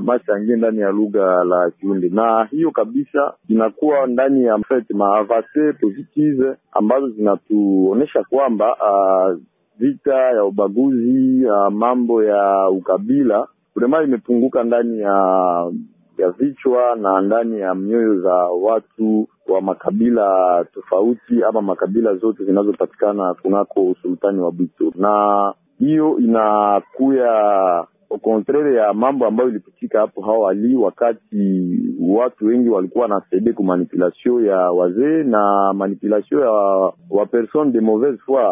machangie 0.01 0.56
ndani 0.56 0.80
ya 0.80 0.92
lugha 0.92 1.44
la 1.44 1.72
Kiundi, 1.72 2.10
na 2.10 2.48
hiyo 2.51 2.72
kabisa 2.72 3.34
inakuwa 3.50 4.08
ndani 4.08 4.44
ya 4.44 4.60
maavase 4.94 5.74
positive 5.82 6.56
ambazo 6.72 7.10
zinatuonyesha 7.10 8.24
kwamba 8.30 8.66
uh, 8.74 9.38
vita 9.80 10.16
ya 10.16 10.44
ubaguzi 10.46 11.46
uh, 11.46 11.74
mambo 11.74 12.24
ya 12.24 12.70
ukabila 12.70 13.48
vrema 13.75 14.04
imepunguka 14.04 14.63
ndani 14.63 15.00
ya 15.00 15.13
ya 16.18 16.30
vichwa 16.32 16.96
na 16.96 17.22
ndani 17.22 17.60
ya 17.60 17.76
mioyo 17.76 18.20
za 18.22 18.34
watu 18.36 19.28
wa 19.48 19.62
makabila 19.62 20.66
tofauti 20.74 21.44
ama 21.50 21.62
makabila 21.62 22.16
zote 22.16 22.44
zinazopatikana 22.44 23.34
kunako 23.34 23.82
usultani 23.86 24.40
wa 24.40 24.52
Bwito, 24.52 24.92
na 24.96 25.54
hiyo 25.80 26.18
inakuya 26.20 27.32
au 28.12 28.20
contraire 28.20 28.74
ya 28.76 28.94
mambo 28.94 29.26
ambayo 29.26 29.50
ilipitika 29.50 30.00
hapo 30.00 30.22
hawali, 30.22 30.76
wakati 30.76 31.80
watu 32.10 32.46
wengi 32.46 32.70
walikuwa 32.70 33.02
wanasaidia 33.08 33.54
ku 33.54 33.64
manipulation 33.64 34.46
ya 34.46 34.58
wazee 34.58 35.24
na 35.24 35.74
manipulation 35.74 36.42
ya 36.42 36.52
wa 37.10 37.26
personne 37.32 37.72
de 37.72 37.82
mauvaise 37.82 38.18
foi 38.18 38.44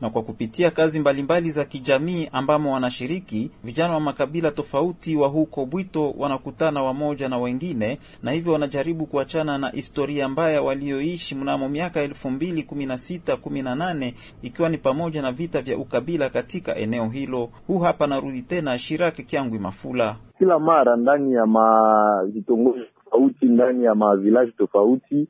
na 0.00 0.10
kwa 0.10 0.22
kupitia 0.22 0.70
kazi 0.70 1.00
mbalimbali 1.00 1.22
mbali 1.40 1.50
za 1.50 1.64
kijamii 1.64 2.28
ambamo 2.32 2.72
wanashiriki 2.74 3.50
vijana 3.64 3.94
wa 3.94 4.00
makabila 4.00 4.50
tofauti 4.50 5.16
wa 5.16 5.28
huko 5.28 5.66
Bwito 5.66 6.14
wanakutana 6.18 6.82
wamoja 6.82 7.28
na 7.28 7.38
wengine, 7.38 7.98
na 8.22 8.30
hivyo 8.32 8.52
wanajaribu 8.52 9.06
kuachana 9.06 9.58
na 9.58 9.68
historia 9.70 10.28
mbaya 10.28 10.62
walioishi 10.62 11.34
mnamo 11.34 11.68
miaka 11.68 12.00
elfu 12.00 12.30
mbili 12.30 12.62
kumi 12.62 12.86
na 12.86 12.98
sita 12.98 13.36
kumi 13.36 13.62
na 13.62 13.74
nane 13.74 14.14
ikiwa 14.42 14.68
ni 14.68 14.78
pamoja 14.78 15.22
na 15.22 15.32
vita 15.32 15.62
vya 15.62 15.78
ukabila 15.78 16.30
katika 16.30 16.76
eneo 16.76 17.08
hilo. 17.08 17.48
Huu 17.66 17.78
hapa 17.78 18.06
narudi 18.06 18.42
tena 18.42 18.78
Shirake 18.78 19.22
Kyangwi 19.22 19.58
Mafula. 19.58 20.16
Kila 20.38 20.58
mara 20.58 20.96
ndani 20.96 21.32
ya 21.32 21.46
mavitongoji 21.46 22.84
tofauti, 23.04 23.46
ndani 23.46 23.84
ya 23.84 23.94
mavilaji 23.94 24.52
tofauti 24.52 25.28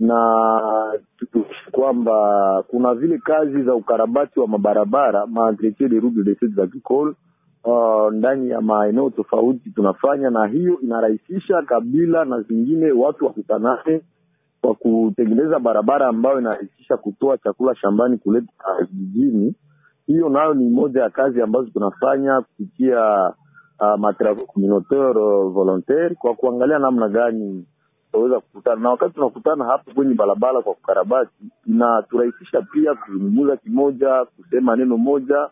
na 0.00 0.40
kwamba 1.70 2.62
kuna 2.68 2.94
vile 2.94 3.18
kazi 3.18 3.62
za 3.62 3.74
ukarabati 3.74 4.40
wa 4.40 4.48
mabarabara 4.48 5.26
maentretien 5.26 5.90
de 5.90 6.00
route 6.00 6.22
de 6.24 6.34
sites 6.34 6.58
agricole 6.58 7.14
uh, 7.64 8.12
ndani 8.12 8.50
ya 8.50 8.60
maeneo 8.60 9.10
tofauti 9.10 9.70
tunafanya, 9.70 10.30
na 10.30 10.46
hiyo 10.46 10.80
inarahisisha 10.80 11.62
kabila 11.62 12.24
na 12.24 12.40
zingine 12.42 12.92
watu 12.92 13.24
wakutanane 13.26 14.00
kwa 14.60 14.74
kutengeneza 14.74 15.58
barabara 15.58 16.06
ambayo 16.08 16.40
inarahisisha 16.40 16.96
kutoa 16.96 17.38
chakula 17.38 17.74
shambani 17.74 18.18
kuleta 18.18 18.52
vijijini. 18.92 19.54
Hiyo 20.06 20.28
nayo 20.28 20.54
ni 20.54 20.70
moja 20.70 21.02
ya 21.02 21.10
kazi 21.10 21.42
ambazo 21.42 21.70
tunafanya 21.70 22.40
kupitia 22.40 23.32
uh, 23.80 23.98
matravaux 23.98 24.46
communautaire 24.46 25.12
volontaire 25.52 26.14
kwa 26.14 26.34
kuangalia 26.34 26.78
namna 26.78 27.08
gani 27.08 27.66
tutaweza 28.12 28.40
kukutana, 28.40 28.80
na 28.80 28.90
wakati 28.90 29.14
tunakutana 29.14 29.64
hapo 29.64 29.90
kwenye 29.94 30.14
barabara 30.14 30.62
kwa 30.62 30.74
kukarabati, 30.74 31.32
inaturahisisha 31.66 32.62
pia 32.62 32.94
kuzungumza 32.94 33.56
kimoja, 33.56 34.24
kusema 34.24 34.76
neno 34.76 34.96
moja 34.96 35.48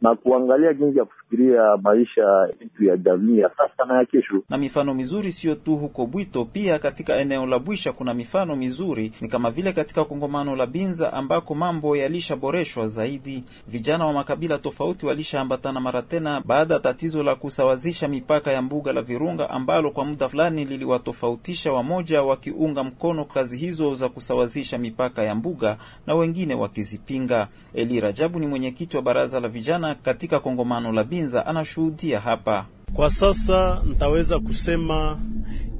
na 0.00 0.14
kuangalia 0.14 0.74
jinsi 0.74 0.98
ya 0.98 1.04
kufikiria 1.30 1.76
maisha 1.76 2.48
yetu 2.60 2.84
ya 2.84 2.96
jamii 2.96 3.38
ya 3.38 3.50
sasa 3.56 3.84
na 3.88 3.98
ya 3.98 4.04
kesho. 4.04 4.42
Na 4.48 4.58
mifano 4.58 4.94
mizuri 4.94 5.32
sio 5.32 5.54
tu 5.54 5.76
huko 5.76 6.06
Bwito, 6.06 6.44
pia 6.44 6.78
katika 6.78 7.16
eneo 7.16 7.46
la 7.46 7.58
Bwisha 7.58 7.92
kuna 7.92 8.14
mifano 8.14 8.56
mizuri, 8.56 9.12
ni 9.20 9.28
kama 9.28 9.50
vile 9.50 9.72
katika 9.72 10.04
kongamano 10.04 10.56
la 10.56 10.66
Binza 10.66 11.12
ambako 11.12 11.54
mambo 11.54 11.96
yalishaboreshwa 11.96 12.88
zaidi. 12.88 13.44
Vijana 13.68 14.06
wa 14.06 14.12
makabila 14.12 14.58
tofauti 14.58 15.06
walishaambatana 15.06 15.80
mara 15.80 16.02
tena 16.02 16.42
baada 16.46 16.74
ya 16.74 16.80
tatizo 16.80 17.22
la 17.22 17.34
kusawazisha 17.34 18.08
mipaka 18.08 18.52
ya 18.52 18.62
mbuga 18.62 18.92
la 18.92 19.02
Virunga 19.02 19.50
ambalo 19.50 19.90
kwa 19.90 20.04
muda 20.04 20.28
fulani 20.28 20.64
liliwatofautisha, 20.64 21.72
wamoja 21.72 22.22
wakiunga 22.22 22.84
mkono 22.84 23.24
kazi 23.24 23.56
hizo 23.56 23.94
za 23.94 24.08
kusawazisha 24.08 24.78
mipaka 24.78 25.22
ya 25.22 25.34
mbuga 25.34 25.76
na 26.06 26.14
wengine 26.14 26.54
wakizipinga. 26.54 27.48
Eli 27.74 28.00
Rajabu 28.00 28.38
ni 28.38 28.46
mwenyekiti 28.46 28.96
wa 28.96 29.02
baraza 29.02 29.40
la 29.40 29.48
vijana 29.48 29.94
katika 29.94 30.40
kongamano 30.40 30.92
la 30.92 31.04
Binza 31.04 31.19
anashuhudia 31.46 32.20
hapa. 32.20 32.66
Kwa 32.94 33.10
sasa 33.10 33.82
nitaweza 33.88 34.38
kusema 34.38 35.18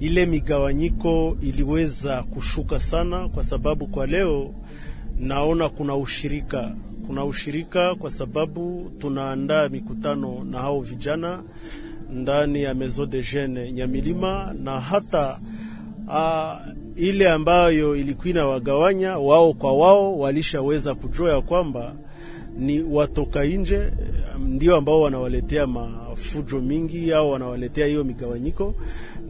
ile 0.00 0.26
migawanyiko 0.26 1.36
iliweza 1.42 2.22
kushuka 2.22 2.78
sana, 2.78 3.28
kwa 3.28 3.42
sababu 3.42 3.86
kwa 3.86 4.06
leo 4.06 4.54
naona 5.18 5.68
kuna 5.68 5.96
ushirika, 5.96 6.72
kuna 7.06 7.24
ushirika 7.24 7.94
kwa 7.94 8.10
sababu 8.10 8.92
tunaandaa 8.98 9.68
mikutano 9.68 10.44
na 10.44 10.58
hao 10.58 10.80
vijana 10.80 11.42
ndani 12.10 12.62
ya 12.62 12.74
Maison 12.74 13.10
de 13.10 13.22
Jeunes 13.22 13.72
Nyamilima 13.72 14.54
na 14.62 14.80
hata 14.80 15.38
uh, 16.08 16.72
ile 16.96 17.30
ambayo 17.30 17.96
ilikuwa 17.96 18.28
inawagawanya 18.28 19.18
wao 19.18 19.52
kwa 19.52 19.72
wao 19.78 20.18
walishaweza 20.18 20.94
kujua 20.94 21.32
ya 21.34 21.40
kwamba 21.40 21.94
ni 22.58 22.82
watoka 22.82 23.44
nje 23.44 23.90
ndio 24.48 24.76
ambao 24.76 25.00
wanawaletea 25.00 25.66
mafujo 25.66 26.60
mingi 26.60 27.12
au 27.12 27.30
wanawaletea 27.30 27.86
hiyo 27.86 28.04
migawanyiko, 28.04 28.74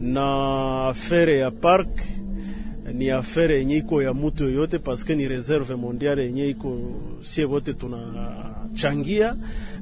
na 0.01 0.85
afere 0.87 1.39
ya 1.39 1.51
park 1.51 1.89
ni 2.93 3.09
afere 3.09 3.57
yenye 3.57 3.77
iko 3.77 4.01
ya 4.03 4.13
mutu 4.13 4.43
yoyote, 4.43 4.79
paske 4.79 5.15
ni 5.15 5.27
reserve 5.27 5.75
mondiale 5.75 6.23
yenye 6.25 6.47
iko 6.49 6.77
sie 7.21 7.45
wote 7.45 7.73
tunachangia. 7.73 9.35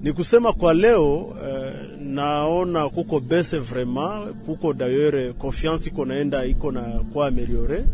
Ni 0.04 0.14
kusema 0.14 0.54
kwa 0.54 0.74
leo 0.74 1.36
eh, 1.50 1.74
naona 2.02 2.90
kuko 2.90 3.20
bese 3.20 3.60
vraiment, 3.60 4.34
kuko 4.46 4.74
dayere 4.74 5.34
confiance 5.34 5.90
iko 5.90 6.06
naenda 6.06 6.46
iko 6.46 6.72
na 6.72 6.82
kwa 7.14 7.28
ameliore 7.28 7.86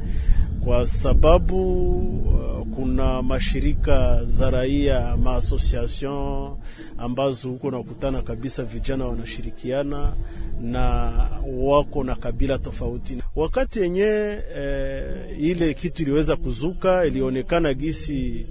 kwa 0.66 0.86
sababu 0.86 1.90
uh, 1.98 2.68
kuna 2.76 3.22
mashirika 3.22 4.24
za 4.24 4.50
raia 4.50 5.18
maasociation 5.18 6.58
ambazo 6.98 7.50
huko 7.50 7.72
nakutana 7.72 8.22
kabisa, 8.22 8.64
vijana 8.64 9.06
wanashirikiana 9.08 10.14
na 10.62 11.12
wako 11.58 12.04
na 12.04 12.16
kabila 12.16 12.58
tofauti. 12.58 13.18
Wakati 13.36 13.80
yenye 13.82 14.40
eh, 14.56 15.04
ile 15.40 15.74
kitu 15.74 16.02
iliweza 16.02 16.36
kuzuka, 16.36 17.06
ilionekana 17.06 17.74
gisi 17.74 18.46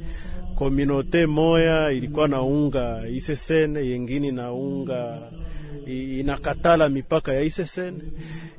kominote 0.54 1.26
moya 1.26 1.90
ilikuwa 1.92 2.28
naunga 2.28 3.08
isesene 3.08 3.80
yengine 3.86 4.30
naunga 4.30 5.18
inakatala 5.86 6.88
mipaka 6.88 7.32
ya 7.32 7.40
ISSN. 7.40 7.94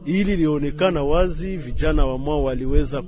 Ili 0.06 0.36
lionekana 0.36 1.04
wazi, 1.04 1.58
vijana 1.58 2.06
wamwa 2.06 2.44
waliweza 2.44 3.02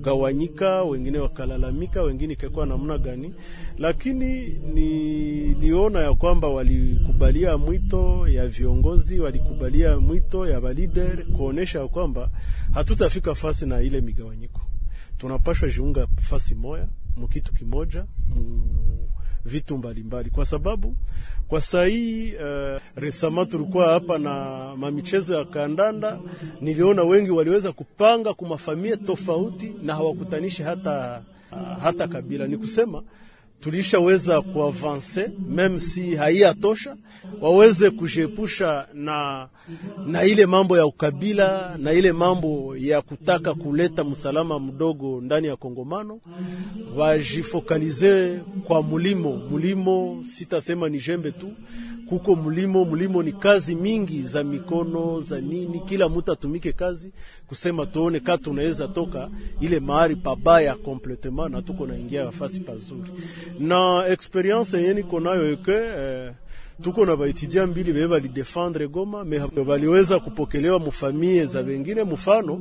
kugawanyika, 0.00 0.82
wengine 0.82 1.18
wakalalamika, 1.18 2.02
wengine 2.02 2.32
ikakuwa 2.32 2.66
namna 2.66 2.98
gani, 2.98 3.34
lakini 3.78 4.48
niliona 4.74 6.00
ya 6.02 6.14
kwamba 6.14 6.48
walikubalia 6.48 7.56
mwito 7.58 8.28
ya 8.28 8.48
viongozi, 8.48 9.20
walikubalia 9.20 10.00
mwito 10.00 10.46
ya 10.48 10.60
balider 10.60 11.24
kuonesha 11.26 11.80
ya 11.80 11.88
kwamba 11.88 12.30
hatutafika 12.72 13.34
fasi 13.34 13.66
na 13.66 13.82
ile 13.82 14.00
migawanyiko, 14.00 14.60
tunapashwa 15.18 15.68
jiunga 15.68 16.06
fasi 16.06 16.54
moya 16.54 16.88
mukitu 17.16 17.54
kimoja 17.54 18.06
mu 18.28 18.60
vitu 19.44 19.78
mbalimbali 19.78 20.02
mbali. 20.06 20.30
Kwa 20.30 20.44
sababu 20.44 20.94
kwa 21.48 21.60
sahii 21.60 22.32
uh, 22.34 22.80
resama 22.96 23.46
tulikuwa 23.46 23.92
hapa 23.92 24.18
na 24.18 24.34
mamichezo 24.76 25.34
ya 25.34 25.44
kandanda, 25.44 26.18
niliona 26.60 27.02
wengi 27.02 27.30
waliweza 27.30 27.72
kupanga 27.72 28.34
kumafamia 28.34 28.96
tofauti 28.96 29.72
na 29.82 29.94
hawakutanishi 29.94 30.62
hata, 30.62 31.22
uh, 31.52 31.82
hata 31.82 32.08
kabila. 32.08 32.46
Ni 32.46 32.56
kusema 32.58 33.02
tulishaweza 33.60 34.40
kuavanse 34.42 35.30
meme 35.48 35.78
si 35.78 36.14
haiyatosha, 36.14 36.96
waweze 37.40 37.90
kujiepusha 37.90 38.86
na, 38.94 39.48
na 40.06 40.24
ile 40.24 40.46
mambo 40.46 40.76
ya 40.76 40.86
ukabila 40.86 41.76
na 41.78 41.92
ile 41.92 42.12
mambo 42.12 42.76
ya 42.76 43.02
kutaka 43.02 43.54
kuleta 43.54 44.04
msalama 44.04 44.58
mdogo 44.60 45.20
ndani 45.20 45.46
ya 45.46 45.56
Kongomano, 45.56 46.20
wajifokalize 46.96 48.40
kwa 48.64 48.82
mulimo. 48.82 49.36
Mulimo 49.50 50.22
sitasema 50.26 50.88
ni 50.88 50.98
jembe 51.00 51.32
tu, 51.32 51.48
kuko 52.08 52.36
mulimo. 52.36 52.84
Mulimo 52.84 53.22
ni 53.22 53.32
kazi 53.32 53.74
mingi 53.74 54.22
za 54.22 54.44
mikono 54.44 55.20
za 55.20 55.40
nini, 55.40 55.80
kila 55.80 56.08
mtu 56.08 56.32
atumike 56.32 56.72
kazi 56.72 57.12
kusema 57.46 57.86
tuone 57.86 58.20
ka 58.20 58.38
tunaweza 58.38 58.88
toka 58.88 59.28
ile 59.60 59.80
mahali 59.80 60.16
pabaya 60.16 60.74
kompletement 60.74 61.50
na 61.52 61.62
tuko 61.62 61.86
naingia 61.86 62.24
nafasi 62.24 62.60
pazuri 62.60 63.10
na 63.58 64.04
experience 64.08 64.76
yenye 64.76 64.94
niko 64.94 65.20
nayo 65.20 65.52
eke 65.52 65.72
eh, 65.72 66.32
tuko 66.82 67.06
na 67.06 67.16
baitidia 67.16 67.66
mbili 67.66 67.92
bebe 67.92 68.08
balidefendre 68.08 68.88
Goma 68.88 69.24
me 69.24 69.38
baliweza 69.66 70.18
kupokelewa 70.18 70.78
mufamie 70.78 71.46
za 71.46 71.60
wengine. 71.60 72.04
Mfano, 72.04 72.60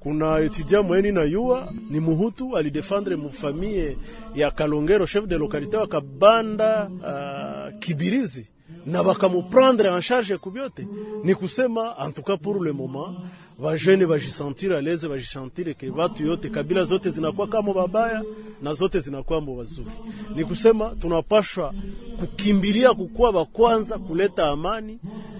kuna 0.00 0.38
etudia 0.38 0.82
mweni 0.82 1.12
na 1.12 1.22
yua 1.22 1.72
ni 1.90 2.00
muhutu 2.00 2.56
alidefendre 2.56 3.16
mufamie 3.16 3.96
ya 4.34 4.50
Kalongero, 4.50 5.06
chef 5.06 5.24
de 5.26 5.38
localité 5.38 5.76
wakabanda 5.76 6.90
uh, 6.90 7.78
Kibirizi 7.78 8.48
na 8.86 9.02
bakamuprendre 9.04 9.88
en 9.90 10.00
charge 10.00 10.36
kubyote. 10.38 10.86
Ni 11.24 11.34
kusema 11.34 11.98
antuka 11.98 12.36
pour 12.36 12.62
le 12.64 12.72
moment 12.72 13.14
bajene 13.58 14.06
bajisantire 14.06 14.76
aleze 14.76 15.08
bajisentire 15.08 15.74
ke 15.74 15.90
batu 15.90 16.26
yote 16.26 16.48
kabila 16.50 16.82
zote 16.84 17.10
zinakuwa 17.10 17.46
kama 17.48 17.74
babaya 17.74 18.22
na 18.62 18.72
zote 18.72 19.00
zinakuwa 19.00 19.40
mbo 19.40 19.54
bazuri. 19.56 19.90
Ni 20.34 20.44
kusema 20.44 20.94
tunapashwa 21.00 21.74
kukimbilia 22.20 22.94
kukuwa 22.94 23.32
bakwanza 23.32 23.98
kuleta 23.98 24.46
amani 24.46 24.98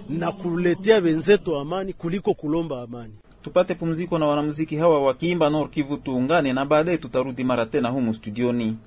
na 0.09 0.31
kuletea 0.31 0.97
wenzetu 0.99 1.55
amani 1.55 1.93
kuliko 1.93 2.33
kulomba 2.33 2.81
amani. 2.81 3.13
Tupate 3.41 3.75
pumziko 3.75 4.19
na 4.19 4.25
wanamuziki 4.27 4.75
hawa 4.75 5.01
wakiimba 5.03 5.49
Nord 5.49 5.69
Kivu, 5.71 5.97
tuungane 5.97 6.53
na 6.53 6.65
baadaye 6.65 6.97
tutarudi 6.97 7.43
mara 7.43 7.65
tena 7.65 7.89
humu 7.89 8.13
studioni. 8.13 8.77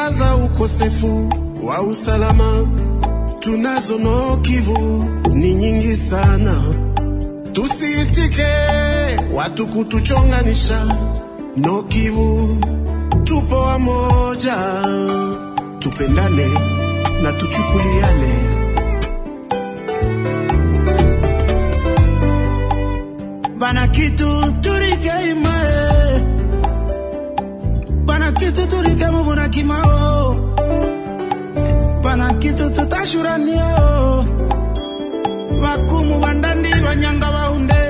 Shida 0.00 0.10
za 0.10 0.34
ukosefu 0.36 1.28
wa 1.62 1.82
usalama 1.82 2.66
tunazo 3.38 3.98
Nord 3.98 4.42
Kivu 4.42 5.04
ni 5.34 5.54
nyingi 5.54 5.96
sana, 5.96 6.54
tusiitike 7.52 8.46
watu 9.34 9.66
kutuchonganisha. 9.66 10.96
Nord 11.56 11.88
Kivu 11.88 12.58
tupo 13.24 13.54
wamoja, 13.56 14.56
tupendane 15.78 16.48
na 17.22 17.32
tuchukuliane. 17.32 18.34
Bana 23.58 23.88
kitu 23.88 24.52
bana 24.62 25.99
kitu 28.40 28.66
turikemu 28.66 29.20
kimao. 29.50 30.34
Bana 32.02 32.34
kitu 32.40 32.70
tutashuranio 32.70 34.24
bakumu 35.62 36.20
bandandi 36.20 36.70
banyanga 36.84 37.28
baunde 37.36 37.82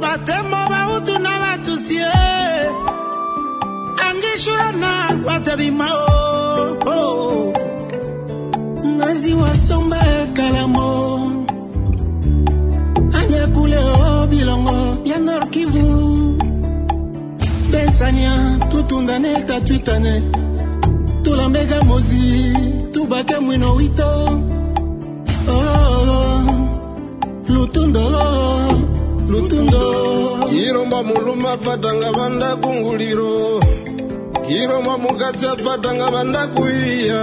batemo 0.00 0.60
bautu 0.72 1.18
na 1.22 1.30
batusie 1.42 2.10
angishurana 4.06 4.92
batabimao 5.24 6.76
oh. 6.86 7.52
ngazi 8.86 9.34
wasomba 9.34 10.02
kalamo. 10.34 11.46
Anyakuleo 13.12 14.26
bilongo 14.26 14.98
ya 15.04 15.18
Nord 15.20 15.50
Kivu. 15.50 16.38
Besi 17.70 17.90
sania 17.98 18.49
tutundane 18.70 19.42
tatwitane 19.44 20.22
tulambeka 21.22 21.82
mozi 21.82 22.52
tubake 22.92 23.38
mwino 23.38 23.74
wito. 23.74 24.40
Oh, 25.48 26.42
lutundo 27.48 28.00
lutundo. 29.28 30.46
Kiromba 30.50 31.02
muluma 31.02 31.58
fatanga 31.58 32.12
vanda 32.12 32.56
kunguliro. 32.56 33.60
Kiromba 34.46 34.98
mukatsa 34.98 35.52
afatanga 35.52 36.10
vanda 36.10 36.46
kuiya. 36.46 37.22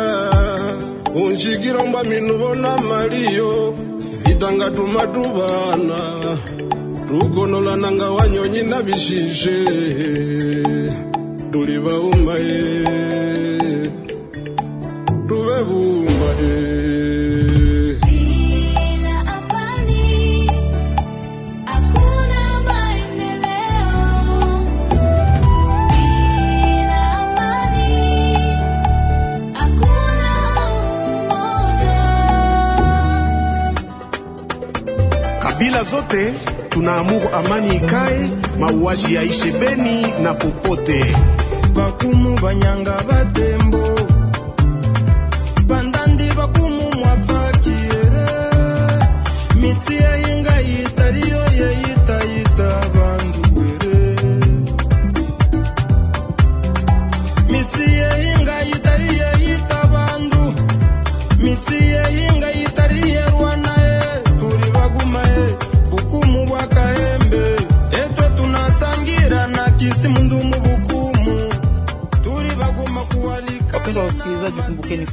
Unji 1.16 1.58
kiromba 1.58 2.04
minu 2.04 2.38
vona 2.38 2.78
maliyo 2.82 3.74
vitanga 4.26 4.70
tumatuvana 4.72 6.00
tukonolananga 7.10 8.10
wanyonyi 8.12 8.62
na 8.64 8.82
vishishe 8.82 9.64
tuli 11.52 11.78
vaumaye 11.86 12.62
tuve 15.28 15.58
vumbaye 15.68 16.56
kabila 35.44 35.84
zote 35.84 36.34
tunaamuru 36.78 37.30
amani 37.34 37.76
ikae, 37.76 38.30
mauaji 38.60 39.14
yaishe 39.16 39.52
Beni 39.52 40.14
na 40.24 40.34
popote. 40.34 41.16
bakumu 41.76 42.40
banyanga 42.42 42.96
batembo 43.10 44.00
bandandi 45.68 46.24
bakumu 46.38 46.92
mwafakiere 46.96 48.28
mitsi 49.62 49.96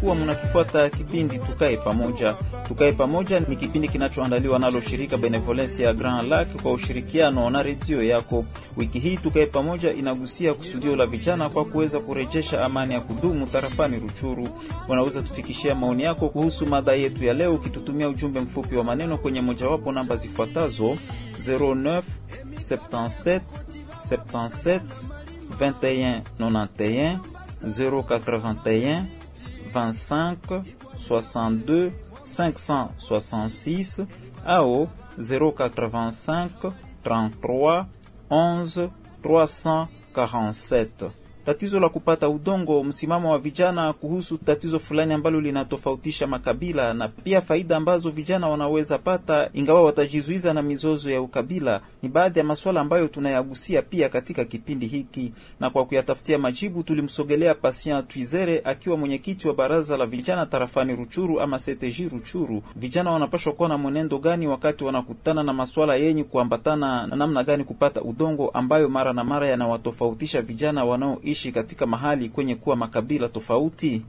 kuwa 0.05 0.17
mnakifuata 0.17 0.91
kipindi 0.91 1.39
Tukae 1.39 1.77
Pamoja. 1.77 2.35
Tukae 2.69 2.93
Pamoja 2.93 3.41
ni 3.41 3.57
kipindi 3.57 3.89
kinachoandaliwa 3.89 4.59
nalo 4.59 4.81
shirika 4.81 5.17
Benevolence 5.17 5.83
ya 5.83 5.93
Grand 5.93 6.29
Lac 6.29 6.49
kwa 6.63 6.73
ushirikiano 6.73 7.51
na 7.51 7.63
redio 7.63 8.03
yako. 8.03 8.45
Wiki 8.77 8.99
hii 8.99 9.17
Tukae 9.17 9.47
Pamoja 9.47 9.93
inagusia 9.93 10.55
kusudio 10.55 10.97
la 10.97 11.07
vijana 11.07 11.51
kwa 11.51 11.65
kuweza 11.65 12.01
kurejesha 12.01 12.65
amani 12.65 12.95
ya 12.95 13.01
kudumu 13.01 13.47
tarafani 13.47 13.99
Ruchuru. 13.99 14.49
Unaweza 14.89 15.23
tufikishia 15.23 15.75
maoni 15.75 16.03
yako 16.03 16.29
kuhusu 16.29 16.67
mada 16.67 16.93
yetu 16.93 17.25
ya 17.25 17.35
leo 17.35 17.55
ukitutumia 17.55 18.09
ujumbe 18.09 18.41
mfupi 18.41 18.77
wa 18.77 18.85
maneno 18.85 19.19
kwenye 19.19 19.41
mojawapo 19.41 19.93
namba 19.93 20.17
zifuatazo 20.17 20.97
09 21.39 22.03
77 22.59 23.41
77 24.11 24.81
21 25.61 26.21
91 26.41 27.19
081 27.65 29.03
25 29.75 30.63
62 30.97 31.93
566 32.25 34.01
au 34.47 34.89
085 35.19 36.51
33 37.03 37.87
11 38.31 38.91
347. 39.23 41.11
Tatizo 41.45 41.81
la 41.81 41.89
kupata 41.89 42.29
udongo, 42.29 42.85
msimamo 42.85 43.33
wa 43.33 43.39
vijana 43.39 43.93
kuhusu 43.93 44.39
tatizo 44.39 44.79
fulani 44.79 45.15
ambalo 45.15 45.41
linatofautisha 45.41 46.27
makabila 46.27 46.95
na 46.95 47.09
pia 47.09 47.41
faida 47.41 47.77
ambazo 47.77 48.11
vijana 48.11 48.49
wanaweza 48.49 48.99
pata 48.99 49.51
ingawa 49.55 49.83
watajizuiza 49.83 50.55
na 50.55 50.63
mizozo 50.63 51.11
ya 51.11 51.21
ukabila, 51.23 51.81
ni 52.03 52.09
baadhi 52.09 52.39
ya 52.39 52.45
masuala 52.45 52.81
ambayo 52.81 53.09
tunayagusia 53.09 53.83
pia 53.83 54.09
katika 54.09 54.45
kipindi 54.45 54.87
hiki. 54.87 55.33
Na 55.61 55.71
kwa 55.71 55.85
kuyatafutia 55.87 56.39
majibu, 56.39 56.83
tulimsogelea 56.83 57.55
Patient 57.55 58.09
Twizere 58.09 58.61
akiwa 58.65 58.97
mwenyekiti 58.97 59.49
wa 59.49 59.55
baraza 59.55 59.97
la 59.97 60.07
vijana 60.07 60.47
tarafani 60.47 60.97
Ruchuru 60.97 61.41
ama 61.41 61.59
CTJ 61.59 62.01
Ruchuru. 62.13 62.63
Vijana 62.77 63.11
wanapashwa 63.11 63.53
kuwa 63.53 63.69
na 63.69 63.79
mwenendo 63.79 64.19
gani 64.19 64.47
wakati 64.49 64.85
wanakutana 64.85 65.43
na 65.43 65.53
masuala 65.53 65.95
yenye 65.97 66.25
kuambatana 66.25 67.07
na 67.07 67.17
namna 67.17 67.45
gani 67.45 67.65
kupata 67.65 68.03
udongo 68.03 68.49
ambayo 68.49 68.89
mara 68.89 69.13
na 69.13 69.25
mara 69.25 69.47
yanawatofautisha 69.49 70.43
vijana 70.43 70.85
wanaoishi 71.35 71.53
katika 71.53 71.87
mahali 71.87 72.29
kwenye 72.29 72.55
kuwa 72.57 72.77
makabila 72.77 73.29
tofauti. 73.29 74.03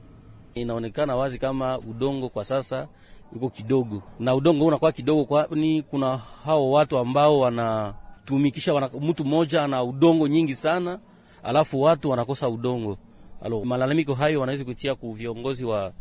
Inaonekana 0.54 1.16
wazi 1.16 1.38
kama 1.38 1.78
udongo 1.78 2.28
kwa 2.28 2.44
sasa 2.44 2.88
uko 3.32 3.50
kidogo, 3.50 4.02
na 4.18 4.34
udongo 4.34 4.58
huu 4.60 4.66
unakuwa 4.66 4.92
kidogo 4.92 5.24
kwani 5.24 5.82
kuna 5.82 6.16
hao 6.16 6.70
watu 6.70 6.98
ambao 6.98 7.38
wanatumikisha 7.38 8.74
wana, 8.74 8.90
mtu 9.00 9.24
mmoja 9.24 9.62
ana 9.62 9.82
udongo 9.84 10.28
nyingi 10.28 10.54
sana, 10.54 10.98
alafu 11.42 11.82
watu 11.82 12.10
wanakosa 12.10 12.48
udongo. 12.48 12.98
Alo, 13.42 13.64
malalamiko 13.64 14.14
hayo 14.14 14.40
wanaweza 14.40 14.64
kutia 14.64 14.94
ku 14.94 15.12
viongozi 15.12 15.64
wa, 15.64 15.92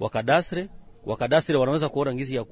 wa 0.00 0.10
kadastre 0.10 0.68
wa 1.06 1.16
kadastre 1.16 1.56
wanaweza 1.58 1.88
kuona 1.88 2.14
ngizi 2.14 2.36
ya 2.36 2.44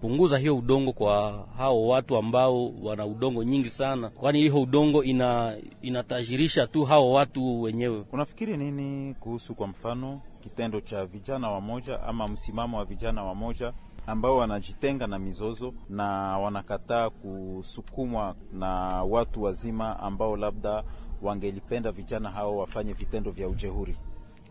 kupunguza 0.00 0.38
hiyo 0.38 0.56
udongo 0.56 0.92
kwa 0.92 1.46
hao 1.56 1.86
watu 1.86 2.16
ambao 2.16 2.72
wana 2.82 3.06
udongo 3.06 3.44
nyingi 3.44 3.68
sana, 3.68 4.10
kwani 4.10 4.38
hiyo 4.38 4.60
udongo 4.62 5.04
ina 5.04 5.56
inatajirisha 5.82 6.66
tu 6.66 6.84
hao 6.84 7.10
watu 7.10 7.62
wenyewe. 7.62 8.04
Unafikiri 8.12 8.56
nini 8.56 9.14
kuhusu 9.14 9.54
kwa 9.54 9.66
mfano 9.66 10.20
kitendo 10.40 10.80
cha 10.80 11.06
vijana 11.06 11.50
wamoja 11.50 12.02
ama 12.02 12.28
msimamo 12.28 12.78
wa 12.78 12.84
vijana 12.84 13.24
wamoja 13.24 13.72
ambao 14.06 14.36
wanajitenga 14.36 15.06
na 15.06 15.18
mizozo 15.18 15.74
na 15.88 16.06
wanakataa 16.38 17.10
kusukumwa 17.10 18.34
na 18.52 18.68
watu 19.02 19.42
wazima 19.42 20.00
ambao 20.00 20.36
labda 20.36 20.84
wangelipenda 21.22 21.92
vijana 21.92 22.30
hao 22.30 22.56
wafanye 22.56 22.92
vitendo 22.92 23.30
vya 23.30 23.48
ujehuri? 23.48 23.96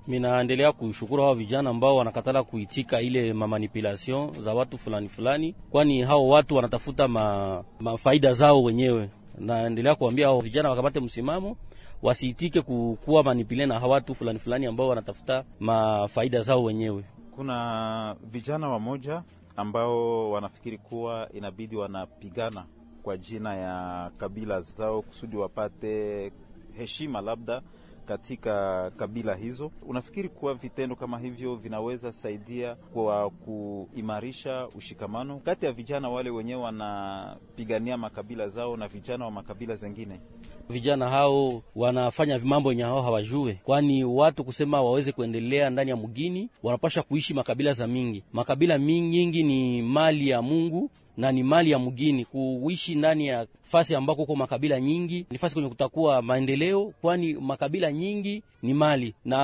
Minaendelea 0.07 0.71
kushukuru 0.71 1.23
hao 1.23 1.33
vijana 1.33 1.69
ambao 1.69 1.95
wanakatala 1.95 2.43
kuitika 2.43 3.01
ile 3.01 3.33
mamanipulation 3.33 4.31
za 4.41 4.53
watu 4.53 4.77
fulani 4.77 5.09
fulani, 5.09 5.55
kwani 5.69 6.01
hao 6.01 6.27
watu 6.27 6.55
wanatafuta 6.55 7.07
ma, 7.07 7.63
mafaida 7.79 8.31
zao 8.31 8.63
wenyewe. 8.63 9.09
Naendelea 9.37 9.95
kuambia 9.95 10.27
hao 10.27 10.39
vijana 10.39 10.69
wakamate 10.69 10.99
msimamo, 10.99 11.57
wasiitike 12.01 12.61
kukuwa 12.61 13.23
manipule 13.23 13.65
na 13.65 13.79
hao 13.79 13.89
watu 13.89 14.15
fulani 14.15 14.39
fulani 14.39 14.65
ambao 14.65 14.87
wanatafuta 14.87 15.43
mafaida 15.59 16.41
zao 16.41 16.63
wenyewe. 16.63 17.03
Kuna 17.35 18.15
vijana 18.31 18.69
wamoja 18.69 19.23
ambao 19.55 20.31
wanafikiri 20.31 20.77
kuwa 20.77 21.29
inabidi 21.33 21.75
wanapigana 21.75 22.65
kwa 23.03 23.17
jina 23.17 23.55
ya 23.55 24.11
kabila 24.17 24.61
zao 24.61 25.01
kusudi 25.01 25.37
wapate 25.37 26.31
heshima 26.77 27.21
labda 27.21 27.61
katika 28.09 28.91
kabila 28.91 29.35
hizo. 29.35 29.71
Unafikiri 29.87 30.29
kuwa 30.29 30.53
vitendo 30.53 30.95
kama 30.95 31.19
hivyo 31.19 31.55
vinaweza 31.55 32.11
saidia 32.13 32.75
kwa 32.75 33.29
kuimarisha 33.29 34.67
ushikamano 34.67 35.39
kati 35.39 35.65
ya 35.65 35.71
vijana 35.71 36.09
wale 36.09 36.29
wenyewe 36.29 36.61
wanapigania 36.61 37.97
makabila 37.97 38.49
zao 38.49 38.77
na 38.77 38.87
vijana 38.87 39.25
wa 39.25 39.31
makabila 39.31 39.75
zengine? 39.75 40.21
Vijana 40.69 41.09
hao 41.09 41.61
wanafanya 41.75 42.39
mambo 42.39 42.69
yenye 42.71 42.83
hao 42.83 43.01
hawajue, 43.01 43.53
kwani 43.63 44.03
watu 44.03 44.43
kusema 44.43 44.81
waweze 44.81 45.11
kuendelea 45.11 45.69
ndani 45.69 45.89
ya 45.89 45.95
mgini 45.95 46.49
wanapasha 46.63 47.03
kuishi 47.03 47.33
makabila 47.33 47.71
za 47.71 47.87
mingi. 47.87 48.23
Makabila 48.33 48.77
mingi 48.77 49.43
ni 49.43 49.81
mali 49.81 50.29
ya 50.29 50.41
Mungu 50.41 50.89
na 51.17 51.31
ni 51.31 51.43
mali 51.43 51.71
ya 51.71 51.79
mgini. 51.79 52.25
Kuishi 52.25 52.95
ndani 52.95 53.27
ya 53.27 53.47
fasi 53.61 53.95
ambako 53.95 54.21
uko 54.23 54.35
makabila 54.35 54.79
nyingi 54.79 55.25
ni 55.31 55.37
fasi 55.37 55.53
kwenye 55.55 55.69
kutakuwa 55.69 56.21
maendeleo, 56.21 56.93
kwani 57.01 57.33
makabila 57.33 57.91
nyingi 57.91 58.43
ni 58.61 58.73
mali. 58.73 59.15
Na 59.25 59.37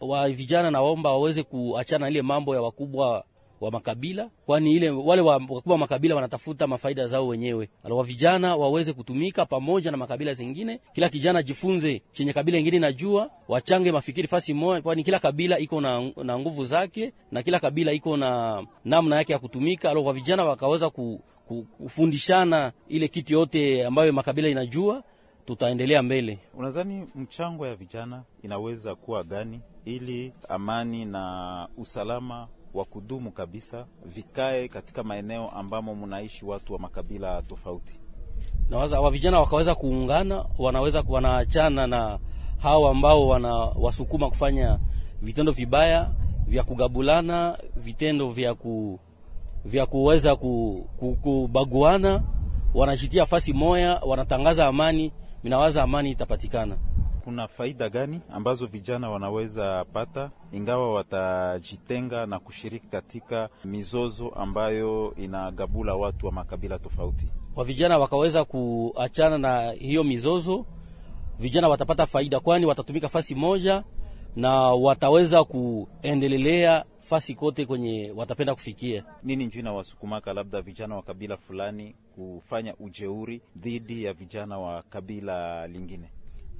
wa 0.00 0.28
vijana 0.28 0.70
naomba 0.70 1.10
waweze 1.10 1.42
kuachana 1.42 2.08
ile 2.10 2.22
mambo 2.22 2.54
ya 2.54 2.62
wakubwa 2.62 3.24
wa 3.60 3.70
makabila, 3.70 4.30
kwani 4.46 4.72
ile 4.72 4.90
wale 4.90 5.22
wakubwa 5.22 5.60
wa 5.72 5.78
makabila 5.78 6.14
wanatafuta 6.14 6.66
mafaida 6.66 7.06
zao 7.06 7.26
wenyewe. 7.28 7.68
Wa 7.84 8.04
vijana 8.04 8.56
waweze 8.56 8.92
kutumika 8.92 9.46
pamoja 9.46 9.90
na 9.90 9.96
makabila 9.96 10.32
zingine, 10.32 10.80
kila 10.92 11.08
kijana 11.08 11.42
jifunze 11.42 12.02
chenye 12.12 12.32
kabila 12.32 12.58
ingine 12.58 12.78
najua, 12.78 13.30
wachange 13.48 13.92
mafikiri 13.92 14.28
fasi 14.28 14.54
moja, 14.54 14.82
kwani 14.82 15.02
kila 15.04 15.18
kabila 15.18 15.58
iko 15.58 15.80
na, 15.80 16.12
na 16.24 16.38
nguvu 16.38 16.64
zake 16.64 17.12
na 17.30 17.42
kila 17.42 17.60
kabila 17.60 17.92
iko 17.92 18.16
na 18.16 18.62
namna 18.84 19.16
yake 19.16 19.32
ya 19.32 19.38
kutumika. 19.38 19.90
Alo, 19.90 20.12
vijana 20.12 20.44
wakaweza 20.44 20.90
ku, 20.90 21.20
ku, 21.48 21.66
kufundishana 21.78 22.72
ile 22.88 23.08
kitu 23.08 23.32
yote 23.32 23.86
ambayo 23.86 24.12
makabila 24.12 24.48
inajua 24.48 25.02
tutaendelea 25.46 26.02
mbele. 26.02 26.38
Unadhani 26.54 27.06
mchango 27.14 27.66
ya 27.66 27.74
vijana 27.74 28.22
inaweza 28.42 28.94
kuwa 28.94 29.22
gani 29.24 29.60
ili 29.84 30.32
amani 30.48 31.04
na 31.04 31.68
usalama 31.76 32.48
wa 32.74 32.84
kudumu 32.84 33.30
kabisa 33.32 33.86
vikae 34.04 34.68
katika 34.68 35.02
maeneo 35.02 35.48
ambamo 35.48 35.94
mnaishi 35.94 36.44
watu 36.44 36.72
wa 36.72 36.78
makabila 36.78 37.42
tofauti? 37.42 38.00
Nawaza 38.70 39.00
wa 39.00 39.10
vijana 39.10 39.40
wakaweza 39.40 39.74
kuungana, 39.74 40.44
wanaweza 40.58 41.04
wanaachana 41.08 41.86
na 41.86 42.18
hao 42.58 42.88
ambao 42.88 43.28
wanawasukuma 43.28 44.28
kufanya 44.28 44.78
vitendo 45.22 45.52
vibaya 45.52 46.10
vya 46.46 46.62
kugabulana, 46.62 47.58
vitendo 47.76 48.28
vya 48.28 48.54
ku 48.54 49.00
vya 49.64 49.86
kuweza 49.86 50.36
ku, 50.36 50.86
ku, 50.96 51.16
kubaguana, 51.22 52.22
wanajitia 52.74 53.26
fasi 53.26 53.52
moya, 53.52 54.00
wanatangaza 54.06 54.66
amani. 54.66 55.12
Minawaza 55.44 55.82
amani 55.82 56.10
itapatikana. 56.10 56.76
Kuna 57.24 57.48
faida 57.48 57.88
gani 57.88 58.20
ambazo 58.32 58.66
vijana 58.66 59.10
wanaweza 59.10 59.84
pata 59.92 60.30
ingawa 60.52 60.94
watajitenga 60.94 62.26
na 62.26 62.38
kushiriki 62.38 62.86
katika 62.86 63.48
mizozo 63.64 64.28
ambayo 64.28 65.14
inagabula 65.16 65.94
watu 65.94 66.26
wa 66.26 66.32
makabila 66.32 66.78
tofauti? 66.78 67.28
Kwa 67.54 67.64
vijana 67.64 67.98
wakaweza 67.98 68.44
kuachana 68.44 69.38
na 69.38 69.72
hiyo 69.72 70.04
mizozo, 70.04 70.66
vijana 71.38 71.68
watapata 71.68 72.06
faida, 72.06 72.40
kwani 72.40 72.66
watatumika 72.66 73.08
fasi 73.08 73.34
moja 73.34 73.84
na 74.36 74.50
wataweza 74.72 75.44
kuendelelea 75.44 76.84
fasi 77.00 77.34
kote 77.34 77.66
kwenye 77.66 78.12
watapenda 78.16 78.54
kufikia. 78.54 79.04
Nini 79.22 79.46
njuu 79.46 79.60
inawasukumaka 79.60 80.32
labda 80.32 80.60
vijana 80.62 80.96
wa 80.96 81.02
kabila 81.02 81.36
fulani 81.36 81.94
kufanya 82.14 82.74
ujeuri 82.76 83.42
dhidi 83.56 84.04
ya 84.04 84.12
vijana 84.12 84.58
wa 84.58 84.82
kabila 84.82 85.66
lingine? 85.66 86.10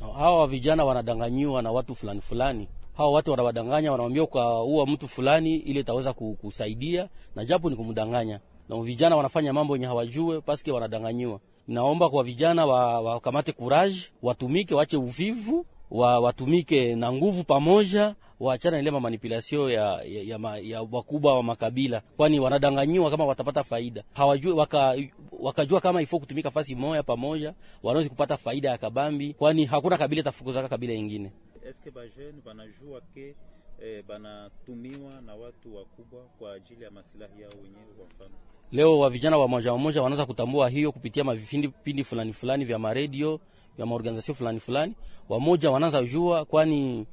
Hawa 0.01 0.47
vijana 0.47 0.85
wanadanganyiwa 0.85 1.63
na 1.63 1.73
watu 1.73 1.95
fulani 1.95 2.21
fulani. 2.21 2.69
Hawa 2.97 3.11
watu 3.11 3.31
wanawadanganya, 3.31 3.91
wanawambia 3.91 4.23
ukaua 4.23 4.87
mtu 4.87 5.09
fulani 5.09 5.57
ili 5.57 5.81
itaweza 5.81 6.13
kusaidia, 6.13 7.09
na 7.35 7.45
japo 7.45 7.71
ni 7.71 7.77
kumdanganya. 7.77 8.41
Na 8.69 8.81
vijana 8.83 9.17
wanafanya 9.17 9.53
mambo 9.53 9.75
yenye 9.75 9.87
hawajue 9.87 10.41
paske 10.41 10.73
wanadanganyiwa. 10.73 11.41
Naomba 11.69 12.09
kwa 12.11 12.25
vijana 12.25 12.67
wakamate 12.67 13.51
wa 13.51 13.57
courage, 13.57 13.97
watumike, 14.23 14.75
wache 14.75 14.97
uvivu 14.97 15.67
wa 15.90 16.20
watumike 16.20 16.94
na 16.94 17.12
nguvu 17.12 17.44
pamoja, 17.44 18.14
waachana 18.40 18.79
ile 18.79 18.90
manipulation 18.90 19.70
ya, 19.70 20.03
ya, 20.05 20.22
ya, 20.22 20.38
ma, 20.38 20.59
ya 20.59 20.83
wakubwa 20.83 21.35
wa 21.35 21.42
makabila, 21.42 22.00
kwani 22.16 22.40
wanadanganyiwa 22.40 23.11
kama 23.11 23.24
watapata 23.24 23.64
faida. 23.64 24.05
Hawajui 24.14 24.53
waka, 24.53 24.96
wakajua 25.40 25.81
kama 25.81 26.03
ifo 26.03 26.18
kutumika 26.18 26.50
fasi 26.50 26.74
moja 26.74 27.03
pamoja, 27.03 27.55
wanaweza 27.83 28.09
kupata 28.11 28.37
faida 28.37 28.70
ya 28.70 28.79
kabambi, 28.79 29.35
kwani 29.35 29.64
hakuna 29.64 29.98
kabila 29.98 30.22
tafukuzaka 30.22 30.68
kabila 30.68 30.92
ingine. 30.94 31.33
Eske 31.68 31.90
bajeni 31.90 32.40
banajua 32.44 33.00
ke 33.14 33.35
eh, 33.83 34.05
banatumiwa 34.09 35.20
na 35.20 35.35
watu 35.35 35.76
wakubwa 35.76 36.20
kwa 36.38 36.55
ajili 36.55 36.85
ya 36.85 36.90
maslahi 36.90 37.42
yao 37.42 37.53
wenyewe. 37.62 37.92
Kwa 37.96 38.07
mfano 38.07 38.31
leo 38.72 38.98
wa 38.98 39.11
vijana 39.11 39.38
wa 39.38 39.48
moja 39.48 39.74
moja 39.74 40.03
wanaweza 40.03 40.26
kutambua 40.26 40.68
hiyo 40.68 40.92
kupitia 40.92 41.24
mavipindi 41.24 42.05
fulani 42.05 42.33
fulani 42.33 42.64
vya 42.64 42.79
maredio 42.79 43.40
vya 43.81 43.87
maorganizasio 43.87 44.35
fulani 44.35 44.61
fulani, 44.61 44.95
wamoja 45.29 45.71
wanaanza 45.71 46.03
jua, 46.03 46.45
kwani 46.45 47.07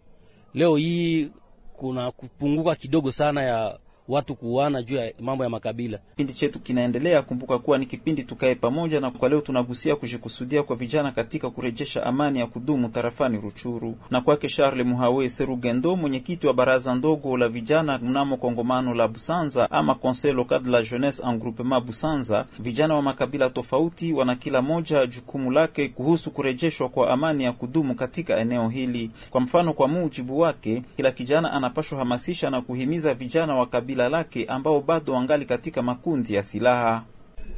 leo 0.53 0.75
hii 0.75 1.31
kuna 1.73 2.11
kupunguka 2.11 2.75
kidogo 2.75 3.11
sana 3.11 3.43
ya 3.43 3.79
watu 4.07 4.35
kuuana 4.35 4.81
juu 4.83 4.95
ya 4.95 5.13
mambo 5.19 5.43
ya 5.43 5.49
makabila. 5.49 5.97
Kipindi 5.97 6.33
chetu 6.33 6.59
kinaendelea. 6.59 7.21
Kumbuka 7.21 7.59
kuwa 7.59 7.77
ni 7.77 7.85
kipindi 7.85 8.23
tukae 8.23 8.55
pamoja, 8.55 8.99
na 8.99 9.11
kwa 9.11 9.29
leo 9.29 9.41
tunagusia 9.41 9.95
kujikusudia 9.95 10.63
kwa 10.63 10.75
vijana 10.75 11.11
katika 11.11 11.49
kurejesha 11.49 12.03
amani 12.05 12.39
ya 12.39 12.47
kudumu 12.47 12.89
tarafani 12.89 13.37
Ruchuru. 13.37 13.95
Na 14.11 14.21
kwake 14.21 14.47
Charles 14.47 14.87
Muhawe 14.87 15.29
Serugendo, 15.29 15.95
mwenyekiti 15.95 16.47
wa 16.47 16.53
baraza 16.53 16.95
ndogo 16.95 17.37
la 17.37 17.49
vijana 17.49 17.97
mnamo 17.97 18.37
kongomano 18.37 18.93
la 18.93 19.07
Busanza 19.07 19.71
ama 19.71 19.95
Conseil 19.95 20.35
local 20.35 20.59
de 20.63 20.69
la 20.71 20.83
jeunesse 20.83 21.23
en 21.27 21.37
groupement 21.37 21.85
Busanza, 21.85 22.45
vijana 22.59 22.95
wa 22.95 23.01
makabila 23.01 23.49
tofauti 23.49 24.13
wana 24.13 24.35
kila 24.35 24.61
moja 24.61 25.05
jukumu 25.05 25.51
lake 25.51 25.89
kuhusu 25.89 26.31
kurejeshwa 26.31 26.89
kwa 26.89 27.09
amani 27.09 27.43
ya 27.43 27.51
kudumu 27.53 27.95
katika 27.95 28.37
eneo 28.37 28.69
hili. 28.69 29.11
Kwa 29.29 29.41
mfano, 29.41 29.73
kwa 29.73 29.87
mujibu 29.87 30.39
wake, 30.39 30.83
kila 30.95 31.11
kijana 31.11 31.51
anapashwa 31.51 31.99
hamasisha 31.99 32.49
na 32.49 32.61
kuhimiza 32.61 33.13
vijana 33.13 33.55
wa 33.55 33.65
kabila 33.65 33.96
lake 33.97 34.45
ambao 34.45 34.81
bado 34.81 35.13
wangali 35.13 35.45
katika 35.45 35.81
makundi 35.81 36.33
ya 36.33 36.43
silaha. 36.43 37.03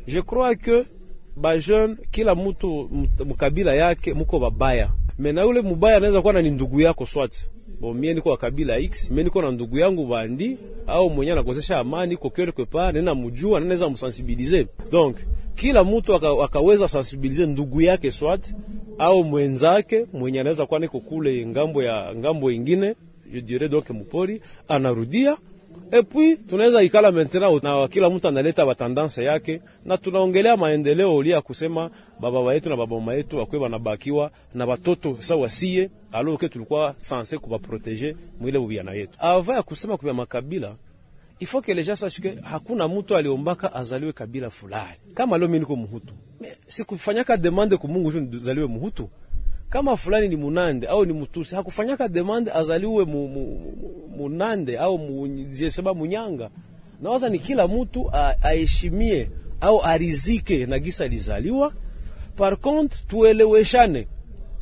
Je 0.07 0.21
crois 0.21 0.57
que 0.57 0.85
ba 1.35 1.57
jeune 1.57 1.95
kila 2.11 2.35
mtu 2.35 2.89
mkabila 3.25 3.73
yake 3.75 4.13
muko 4.13 4.39
babaya 4.39 4.89
mena, 5.19 5.41
yule 5.43 5.61
mubaya 5.61 5.97
anaweza 5.97 6.21
kuwa 6.21 6.41
ni 6.41 6.49
ndugu 6.51 6.81
yako 6.81 7.05
swati 7.05 7.49
Bo, 7.81 7.93
mie 7.93 8.13
niko 8.13 8.29
wa 8.29 8.37
kabila 8.37 8.77
X, 8.77 9.11
mie 9.11 9.23
niko 9.23 9.41
na 9.41 9.51
ndugu 9.51 9.77
yangu 9.77 10.05
bandi 10.05 10.57
au 10.87 11.09
mwenye 11.09 11.31
anakosesha 11.31 11.77
amani 11.77 12.17
ko 12.17 12.29
quelque 12.29 12.65
part, 12.65 12.93
nena 12.95 13.15
mujua 13.15 13.59
nanaweza 13.59 13.89
msensibilize. 13.89 14.67
Donc 14.91 15.17
kila 15.55 15.83
mtu 15.83 16.15
akaweza 16.43 16.87
sensibilize 16.87 17.45
ndugu 17.45 17.81
yake 17.81 18.11
swati 18.11 18.55
au 18.97 19.23
mwenzake 19.23 20.05
mwenye 20.13 20.39
anaweza 20.39 20.65
kuwa 20.65 20.79
niko 20.79 20.99
kule 20.99 21.45
ng'ambo 21.45 21.83
ya 21.83 22.15
ng'ambo 22.15 22.51
ingine, 22.51 22.95
je 23.33 23.41
dirais 23.41 23.71
donc 23.71 23.89
mupori 23.89 24.41
anarudia 24.67 25.37
Et 25.91 26.03
puis 26.03 26.37
tunaweza 26.37 26.83
ikala 26.83 27.11
maintenant 27.11 27.63
na 27.63 27.87
kila 27.87 28.09
mtu 28.09 28.27
analeta 28.27 28.65
batandanse 28.65 29.23
yake, 29.23 29.61
na 29.85 29.97
tunaongelea 29.97 30.57
maendeleo 30.57 31.15
ulia 31.15 31.41
kusema 31.41 31.89
baba 32.19 32.53
yetu 32.53 32.69
na 32.69 32.77
baba 32.77 33.13
yetu 33.13 33.37
wakwe 33.37 33.59
banabakiwa 33.59 34.31
na 34.53 34.65
batoto 34.67 35.17
sawa 35.19 35.49
sie, 35.49 35.89
alors 36.11 36.39
que 36.39 36.49
tulikuwa 36.49 36.95
sanse 36.97 37.37
kubaproteje 37.37 38.15
mwile 38.39 38.59
bubiana 38.59 38.93
yetu. 38.93 39.13
Ava 39.19 39.53
ya 39.55 39.63
kusema 39.63 39.97
kwa 39.97 40.13
makabila 40.13 40.75
ifo 41.39 41.61
les 41.67 41.85
gens 41.85 42.21
hakuna 42.43 42.87
mtu 42.87 43.15
aliombaka 43.15 43.73
azaliwe 43.73 44.13
kabila 44.13 44.49
fulani. 44.49 44.97
Kama 45.13 45.37
leo 45.37 45.47
mimi 45.47 45.59
niko 45.59 45.75
Muhutu, 45.75 46.13
sikufanyaka 46.67 47.37
demande 47.37 47.77
ku 47.77 47.87
Mungu 47.87 48.11
nizaliwe 48.11 48.67
Muhutu 48.67 49.09
kama 49.69 49.97
fulani 49.97 50.27
ni 50.27 50.35
Munande 50.35 50.87
au 50.87 51.05
ni 51.05 51.13
Mutusi, 51.13 51.55
hakufanyaka 51.55 52.07
demande 52.07 52.51
azaliwe 52.51 53.05
mu, 53.05 53.27
mu, 53.27 53.73
Munande 54.17 54.77
au 54.77 54.97
mujesema 54.97 55.93
Munyanga. 55.93 56.49
Nawaza 57.01 57.29
ni 57.29 57.39
kila 57.39 57.67
mtu 57.67 58.11
aheshimie 58.43 59.29
au 59.61 59.81
arizike 59.83 60.65
na 60.65 60.79
gisa 60.79 61.05
alizaliwa. 61.05 61.73
Par 62.35 62.57
contre 62.57 62.97
tueleweshane, 63.07 64.07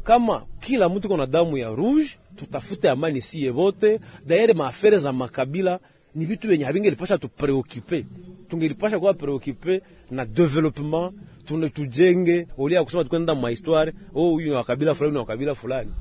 kama 0.04 0.46
kila 0.60 0.90
mtu 0.90 1.08
kona 1.10 1.26
damu 1.26 1.58
ya 1.58 1.70
rouge, 1.70 2.10
tutafute 2.36 2.90
amani 2.90 3.22
siye 3.22 3.52
bote. 3.52 4.00
Daire 4.26 4.54
maafere 4.54 4.98
za 4.98 5.14
makabila 5.14 5.80
ni 6.16 6.26
vitu 6.26 6.48
vyenye 6.48 6.66
havingelipasha 6.66 7.18
tupreokipe, 7.18 8.06
tungelipasha 8.48 9.00
kuwa 9.00 9.14
preokipe 9.14 9.82
na 10.12 10.26
development 10.26 11.14
tune 11.46 11.70
tujenge 11.70 12.48
olia 12.58 12.84
kusema 12.84 13.04
tukwenda 13.04 13.36
ma 13.36 13.50
histoire 13.50 13.94
oh, 14.16 14.30
huyu 14.32 14.54
wa 14.54 14.64
kabila 14.64 14.96
fulani 14.96 15.18
na 15.18 15.26
kabila 15.26 15.56
fulani. 15.56 15.92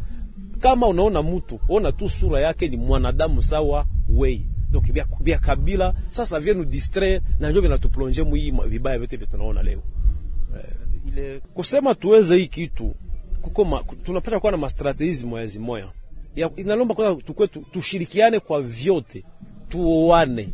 Kama 0.60 0.88
unaona 0.88 1.22
mtu 1.22 1.60
ona 1.68 1.92
tu 1.92 2.08
sura 2.08 2.40
yake 2.40 2.68
ni 2.68 2.76
mwanadamu 2.76 3.42
sawa 3.42 3.86
wei, 4.08 4.46
donc 4.70 4.92
bia, 4.92 5.06
bia 5.20 5.38
kabila 5.38 5.94
sasa 6.10 6.40
vient 6.40 6.56
nous 6.58 6.68
distraire 6.68 7.20
na 7.38 7.48
ndio 7.48 7.62
vinatuplonge 7.62 8.22
mwi 8.22 8.52
vibaya 8.68 8.98
vyote 8.98 9.16
vya 9.16 9.26
tunaona 9.26 9.62
leo. 9.62 9.82
Eh, 10.56 10.64
ile 11.08 11.40
kusema 11.54 11.94
tuweze 11.94 12.36
hii 12.36 12.46
kitu 12.46 12.94
kuko 13.42 13.84
tunapata 14.04 14.40
kuwa 14.40 14.52
na 14.52 14.58
mastrategies 14.58 15.24
moya. 15.58 15.92
Inalomba 16.56 16.94
kwanza 16.94 17.22
tukwe 17.22 17.46
tushirikiane 17.48 18.40
kwa 18.40 18.62
vyote, 18.62 19.24
tuoane, 19.68 20.48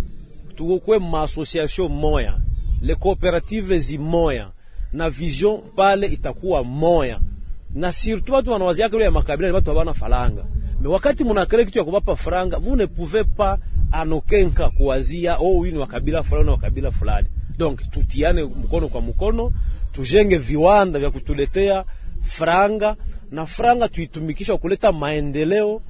tukwe 0.56 0.98
ma 0.98 1.22
association 1.22 1.88
moya, 1.92 2.38
le 2.80 2.94
cooperative 2.94 3.78
zimoya 3.78 4.50
na 4.92 5.10
vision 5.10 5.60
pale 5.76 6.06
itakuwa 6.06 6.64
moya, 6.64 7.20
na 7.74 7.92
surtout 7.92 8.28
watu 8.34 8.50
wanawazia 8.50 8.88
kile 8.88 9.04
ya 9.04 9.10
makabila 9.10 9.48
ni 9.48 9.54
watu 9.54 9.70
habana 9.70 9.94
falanga. 9.94 10.44
Me 10.80 10.88
wakati 10.88 11.24
munakale 11.24 11.64
kitu 11.64 11.78
ya 11.78 11.84
kubapa 11.84 12.16
franga, 12.16 12.58
vous 12.58 12.76
ne 12.76 12.86
pouvez 12.86 13.24
pas 13.36 13.58
anokenka 13.92 14.70
kuwazia 14.70 15.36
oh, 15.38 15.56
huyu 15.56 15.72
ni 15.72 15.78
wa 15.78 16.22
fulani 16.22 16.46
na 16.46 16.84
wa 16.86 16.92
fulani. 16.92 17.28
Donc 17.58 17.90
tutiane 17.90 18.44
mkono 18.44 18.88
kwa 18.88 19.00
mkono, 19.00 19.52
tujenge 19.92 20.38
viwanda 20.38 20.98
vya 20.98 21.10
kutuletea 21.10 21.84
franga 22.20 22.96
na 23.30 23.46
franga 23.46 23.88
tuitumikisha 23.88 24.56
kuleta 24.56 24.92
maendeleo 24.92 25.80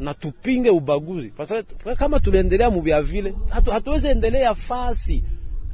na 0.00 0.14
tupinge 0.14 0.70
ubaguzi. 0.70 1.28
Pasa, 1.28 1.62
kama 1.98 2.20
tunaendelea 2.20 2.70
mubya 2.70 3.02
vile 3.02 3.34
hatu, 3.50 3.70
hatuwezi 3.70 4.08
endelea 4.08 4.54
fasi, 4.54 5.24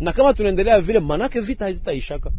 na 0.01 0.13
kama 0.13 0.35
tunaendelea 0.35 0.81
vile 0.81 1.01
manake 1.01 1.41
vita 1.41 1.65
hazitaishaka. 1.65 2.31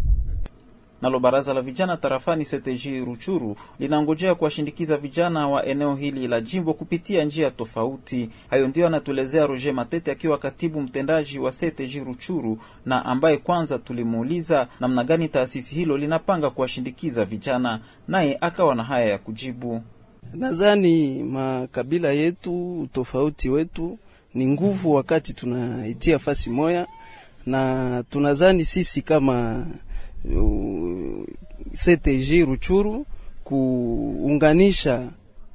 Nalo 1.01 1.19
baraza 1.19 1.53
la 1.53 1.61
vijana 1.61 1.97
tarafani 1.97 2.45
CTG 2.45 3.05
Ruchuru 3.05 3.55
linangojea 3.79 4.35
kuwashindikiza 4.35 4.97
vijana 4.97 5.47
wa 5.47 5.65
eneo 5.65 5.95
hili 5.95 6.27
la 6.27 6.41
jimbo 6.41 6.73
kupitia 6.73 7.23
njia 7.23 7.51
tofauti. 7.51 8.29
Hayo 8.49 8.67
ndio 8.67 8.87
anatuelezea 8.87 9.47
Roger 9.47 9.73
Matete 9.73 10.11
akiwa 10.11 10.37
katibu 10.37 10.81
mtendaji 10.81 11.39
wa 11.39 11.51
CTG 11.51 12.03
Ruchuru, 12.05 12.57
na 12.85 13.05
ambaye 13.05 13.37
kwanza 13.37 13.79
tulimuuliza 13.79 14.67
namna 14.79 15.03
gani 15.03 15.27
taasisi 15.27 15.75
hilo 15.75 15.97
linapanga 15.97 16.49
kuwashindikiza 16.49 17.25
vijana, 17.25 17.81
naye 18.07 18.37
akawa 18.41 18.75
na 18.75 18.83
haya 18.83 19.05
ya 19.05 19.17
kujibu. 19.17 19.81
Nadhani 20.33 21.23
makabila 21.23 22.11
yetu, 22.11 22.81
utofauti 22.81 23.49
wetu 23.49 23.97
ni 24.33 24.47
nguvu 24.47 24.93
wakati 24.93 25.33
tunaitia 25.33 26.19
fasi 26.19 26.49
moya, 26.49 26.87
na 27.45 28.03
tunadhani 28.09 28.65
sisi 28.65 29.01
kama 29.01 29.67
uh, 30.35 31.23
CTG 31.73 32.45
Ruchuru 32.45 33.05
kuunganisha 33.43 35.09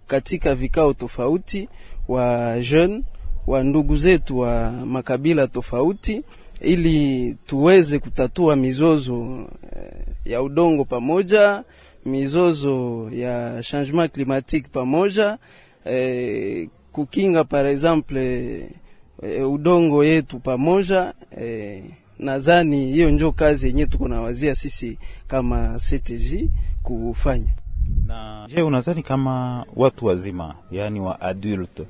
katika 0.06 0.54
vikao 0.54 0.92
tofauti 0.92 1.68
wa 2.08 2.56
jeune 2.60 3.02
wa 3.46 3.64
ndugu 3.64 3.96
zetu 3.96 4.38
wa 4.38 4.70
makabila 4.70 5.46
tofauti, 5.46 6.22
ili 6.60 7.36
tuweze 7.46 7.98
kutatua 7.98 8.56
mizozo 8.56 9.46
ya 10.24 10.42
udongo 10.42 10.84
pamoja, 10.84 11.64
mizozo 12.04 13.08
ya 13.12 13.62
changement 13.62 14.12
climatique 14.12 14.68
pamoja, 14.72 15.38
eh, 15.84 16.68
kukinga 16.92 17.44
par 17.44 17.66
exemple 17.66 18.20
eh, 19.22 19.50
udongo 19.52 20.04
yetu 20.04 20.38
pamoja 20.38 21.14
eh, 21.40 21.84
nadhani 22.18 22.86
hiyo 22.86 23.10
njo 23.10 23.32
kazi 23.32 23.66
yenyewe 23.66 23.86
tuko 23.86 24.08
nawazia 24.08 24.54
sisi 24.54 24.98
kama 25.28 25.78
CTG 25.78 26.50
kufanya. 26.82 27.54
Na 28.06 28.46
je, 28.54 28.62
unadhani 28.62 29.02
kama 29.02 29.64
watu 29.76 30.06
wazima, 30.06 30.54
yaani 30.70 31.00
wa 31.00 31.20
adulte 31.20 31.84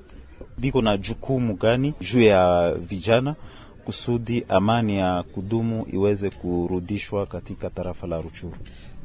biko 0.58 0.82
na 0.82 0.96
jukumu 0.96 1.54
gani 1.56 1.94
juu 2.00 2.22
ya 2.22 2.72
vijana 2.74 3.34
kusudi 3.84 4.44
amani 4.48 4.96
ya 4.98 5.22
kudumu 5.22 5.86
iweze 5.92 6.30
kurudishwa 6.30 7.26
katika 7.26 7.70
tarafa 7.70 8.06
la 8.06 8.20
Ruchuru? 8.20 8.54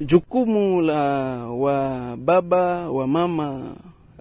Jukumu 0.02 0.82
la 0.82 1.02
wa 1.48 2.18
baba 2.18 2.90
wa 2.92 3.08
mama 3.08 3.76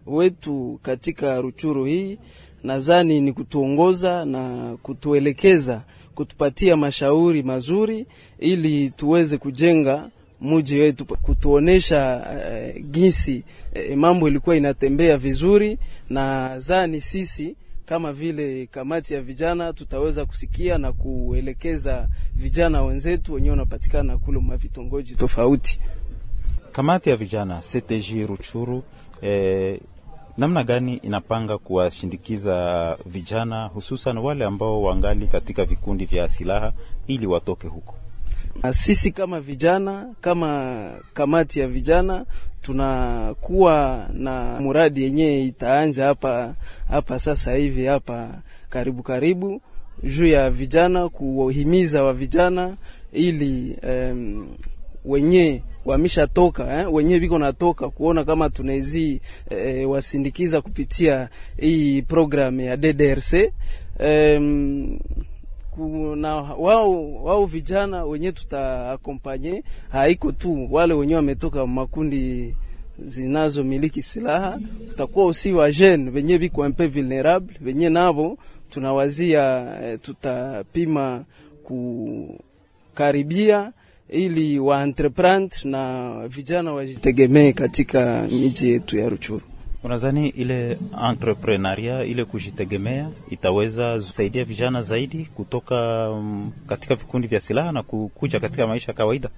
wetu 0.06 0.78
katika 0.82 1.40
Ruchuru 1.40 1.84
hii 1.84 2.18
nadhani 2.64 3.20
ni 3.20 3.32
kutuongoza 3.32 4.24
na 4.24 4.76
kutuelekeza, 4.82 5.82
kutupatia 6.14 6.76
mashauri 6.76 7.42
mazuri 7.42 8.06
ili 8.38 8.90
tuweze 8.90 9.38
kujenga 9.38 10.10
muji 10.40 10.80
wetu, 10.80 11.04
kutuonesha 11.04 12.26
uh, 12.30 12.82
jinsi 12.90 13.44
uh, 13.90 13.96
mambo 13.96 14.28
ilikuwa 14.28 14.56
inatembea 14.56 15.16
vizuri, 15.18 15.78
na 16.10 16.50
sisi 17.00 17.56
kama 17.86 18.12
vile 18.12 18.66
kamati 18.66 19.14
ya 19.14 19.22
vijana 19.22 19.72
tutaweza 19.72 20.24
kusikia 20.26 20.78
na 20.78 20.92
kuelekeza 20.92 22.08
vijana 22.34 22.82
wenzetu 22.82 23.32
wenyewe 23.34 23.50
wanapatikana 23.50 24.18
kule 24.18 24.40
mavitongoji 24.40 25.14
tofauti. 25.14 25.80
Kamati 26.72 27.10
ya 27.10 27.16
vijana 27.16 27.60
CTG 27.60 28.26
Ruchuru 28.26 28.82
eh, 29.22 29.80
namna 30.36 30.64
gani 30.64 30.94
inapanga 30.96 31.58
kuwashindikiza 31.58 32.96
vijana 33.06 33.66
hususan 33.66 34.18
wale 34.18 34.44
ambao 34.44 34.82
wangali 34.82 35.26
katika 35.26 35.64
vikundi 35.64 36.04
vya 36.06 36.28
silaha 36.28 36.72
ili 37.06 37.26
watoke 37.26 37.68
huko? 37.68 37.94
Sisi 38.72 39.12
kama 39.12 39.40
vijana, 39.40 40.14
kama 40.20 40.90
kamati 41.14 41.60
ya 41.60 41.68
vijana 41.68 42.26
tunakuwa 42.66 44.08
na 44.12 44.60
muradi 44.60 45.02
yenyewe 45.02 45.42
itaanja 45.42 46.04
hapa 46.06 46.54
hapa 46.88 47.18
sasa 47.18 47.54
hivi 47.54 47.86
hapa 47.86 48.42
karibu 48.68 49.02
karibu, 49.02 49.60
juu 50.02 50.26
ya 50.26 50.50
vijana, 50.50 51.08
kuhimiza 51.08 52.02
wa 52.04 52.12
vijana 52.12 52.76
ili 53.12 53.76
um, 53.88 54.48
wenye 55.04 55.62
wameshatoka 55.84 56.80
eh, 56.80 56.94
wenyewe 56.94 57.20
biko 57.20 57.38
natoka 57.38 57.88
kuona 57.88 58.24
kama 58.24 58.50
tunawezi 58.50 59.20
eh, 59.50 59.90
wasindikiza 59.90 60.60
kupitia 60.60 61.28
hii 61.56 62.02
program 62.02 62.60
ya 62.60 62.76
DDRC 62.76 63.32
um, 64.00 64.98
kuna 65.76 66.34
wao 66.36 67.14
wao 67.24 67.46
vijana 67.46 68.04
wenye 68.04 68.32
tutaakompanye, 68.32 69.62
haiko 69.88 70.32
tu 70.32 70.68
wale 70.70 70.94
wenyewe 70.94 71.16
wametoka 71.16 71.66
makundi 71.66 72.54
zinazomiliki 73.04 74.02
silaha, 74.02 74.58
utakuwa 74.90 75.26
usi 75.26 75.52
wa 75.52 75.72
jeune 75.72 76.10
wenye 76.10 76.38
biko 76.38 76.70
peu 76.70 76.88
vulnerable, 76.88 77.56
wenye 77.64 77.88
navo 77.88 78.38
tunawazia 78.70 79.74
eh, 79.82 79.98
tutapima 80.02 81.24
kukaribia 82.94 83.72
ili 84.08 84.58
wa 84.58 84.82
entreprendre 84.82 85.58
na 85.64 86.12
vijana 86.28 86.72
wajitegemee 86.72 87.52
katika 87.52 88.22
miji 88.30 88.70
yetu 88.70 88.98
ya 88.98 89.08
Ruchuru. 89.08 89.42
Unadhani 89.86 90.28
ile 90.28 90.78
entrepreneuria 91.10 92.04
ile 92.04 92.24
kujitegemea 92.24 93.10
itaweza 93.30 93.96
kusaidia 93.96 94.44
vijana 94.44 94.82
zaidi 94.82 95.24
kutoka 95.24 96.10
um, 96.10 96.52
katika 96.66 96.94
vikundi 96.94 97.28
vya 97.28 97.40
silaha 97.40 97.72
na 97.72 97.82
kukuja 97.82 98.40
katika 98.40 98.66
maisha 98.66 98.92
ya 98.92 98.96
kawaida? 98.96 99.28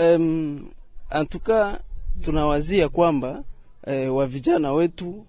Um, 0.00 0.68
antuka 1.10 1.80
tunawazia 2.22 2.88
kwamba 2.88 3.42
eh, 3.86 4.14
wa 4.16 4.26
vijana 4.26 4.72
wetu 4.72 5.26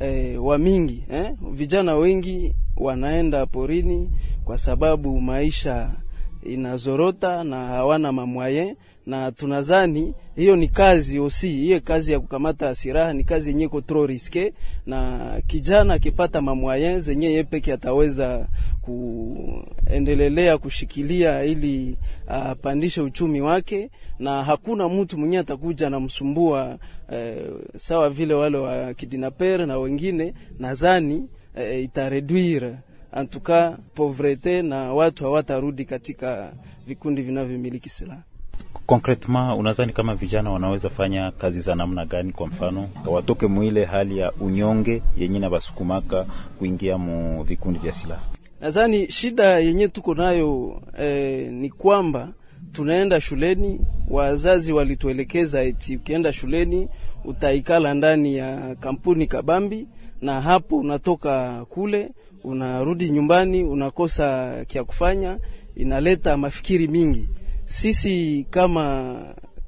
eh, 0.00 0.44
wa 0.44 0.58
mingi 0.58 1.04
eh, 1.10 1.32
vijana 1.52 1.94
wengi 1.96 2.54
wanaenda 2.76 3.46
porini 3.46 4.10
kwa 4.44 4.58
sababu 4.58 5.20
maisha 5.20 5.90
inazorota 6.42 7.44
na 7.44 7.64
hawana 7.66 8.12
mamwaye, 8.12 8.76
na 9.08 9.32
tunazani 9.32 10.14
hiyo 10.36 10.56
ni 10.56 10.68
kazi 10.68 11.18
osi, 11.18 11.48
hiyo 11.48 11.80
kazi 11.80 12.12
ya 12.12 12.20
kukamata 12.20 12.74
silaha 12.74 13.12
ni 13.12 13.24
kazi 13.24 13.48
yenye 13.48 13.68
ko 13.68 13.80
trop 13.80 14.08
riske, 14.08 14.52
na 14.86 15.20
kijana 15.46 15.94
akipata 15.94 16.40
mamwaye 16.42 17.00
zenye 17.00 17.26
yeye 17.26 17.44
peke 17.44 17.72
ataweza 17.72 18.48
kuendelelea 18.82 20.58
kushikilia 20.58 21.44
ili 21.44 21.96
apandishe 22.26 23.00
uchumi 23.00 23.40
wake, 23.40 23.90
na 24.18 24.44
hakuna 24.44 24.88
mtu 24.88 25.18
mwenye 25.18 25.38
atakuja 25.38 25.86
anamsumbua 25.86 26.78
eh, 27.12 27.50
sawa 27.76 28.10
vile 28.10 28.34
wale 28.34 28.58
wa 28.58 28.94
kidinaper 28.94 29.66
na 29.66 29.78
wengine, 29.78 30.34
nadhani 30.58 31.28
eh, 31.56 31.84
itareduire 31.84 32.74
antuka 33.12 33.78
povrete 33.94 34.62
na 34.62 34.92
watu 34.94 35.24
hawatarudi 35.24 35.84
katika 35.84 36.52
vikundi 36.86 37.22
vinavyomiliki 37.22 37.88
silaha. 37.88 38.22
Concretement, 38.86 39.58
unadhani 39.58 39.92
kama 39.92 40.14
vijana 40.14 40.50
wanaweza 40.50 40.90
fanya 40.90 41.30
kazi 41.30 41.60
za 41.60 41.74
namna 41.74 42.06
gani? 42.06 42.32
Kwa 42.32 42.46
mfano 42.46 42.88
watoke 43.06 43.46
mwile 43.46 43.84
hali 43.84 44.18
ya 44.18 44.32
unyonge 44.32 45.02
yenye 45.18 45.38
na 45.38 45.50
basukumaka 45.50 46.26
kuingia 46.58 46.98
mu 46.98 47.42
vikundi 47.44 47.78
vya 47.78 47.92
silaha. 47.92 48.22
Nadhani 48.60 49.10
shida 49.10 49.58
yenye 49.58 49.88
tuko 49.88 50.14
nayo 50.14 50.80
eh, 50.98 51.52
ni 51.52 51.70
kwamba 51.70 52.28
tunaenda 52.72 53.20
shuleni, 53.20 53.80
wazazi 54.10 54.72
walituelekeza 54.72 55.62
eti 55.62 55.96
ukienda 55.96 56.32
shuleni 56.32 56.88
utaikala 57.24 57.94
ndani 57.94 58.36
ya 58.36 58.74
kampuni 58.80 59.26
kabambi, 59.26 59.86
na 60.20 60.40
hapo 60.40 60.76
unatoka 60.76 61.64
kule 61.68 62.10
unarudi 62.44 63.10
nyumbani 63.10 63.64
unakosa 63.64 64.56
kya 64.66 64.84
kufanya, 64.84 65.38
inaleta 65.76 66.36
mafikiri 66.36 66.88
mingi. 66.88 67.28
Sisi 67.68 68.46
kama 68.50 69.16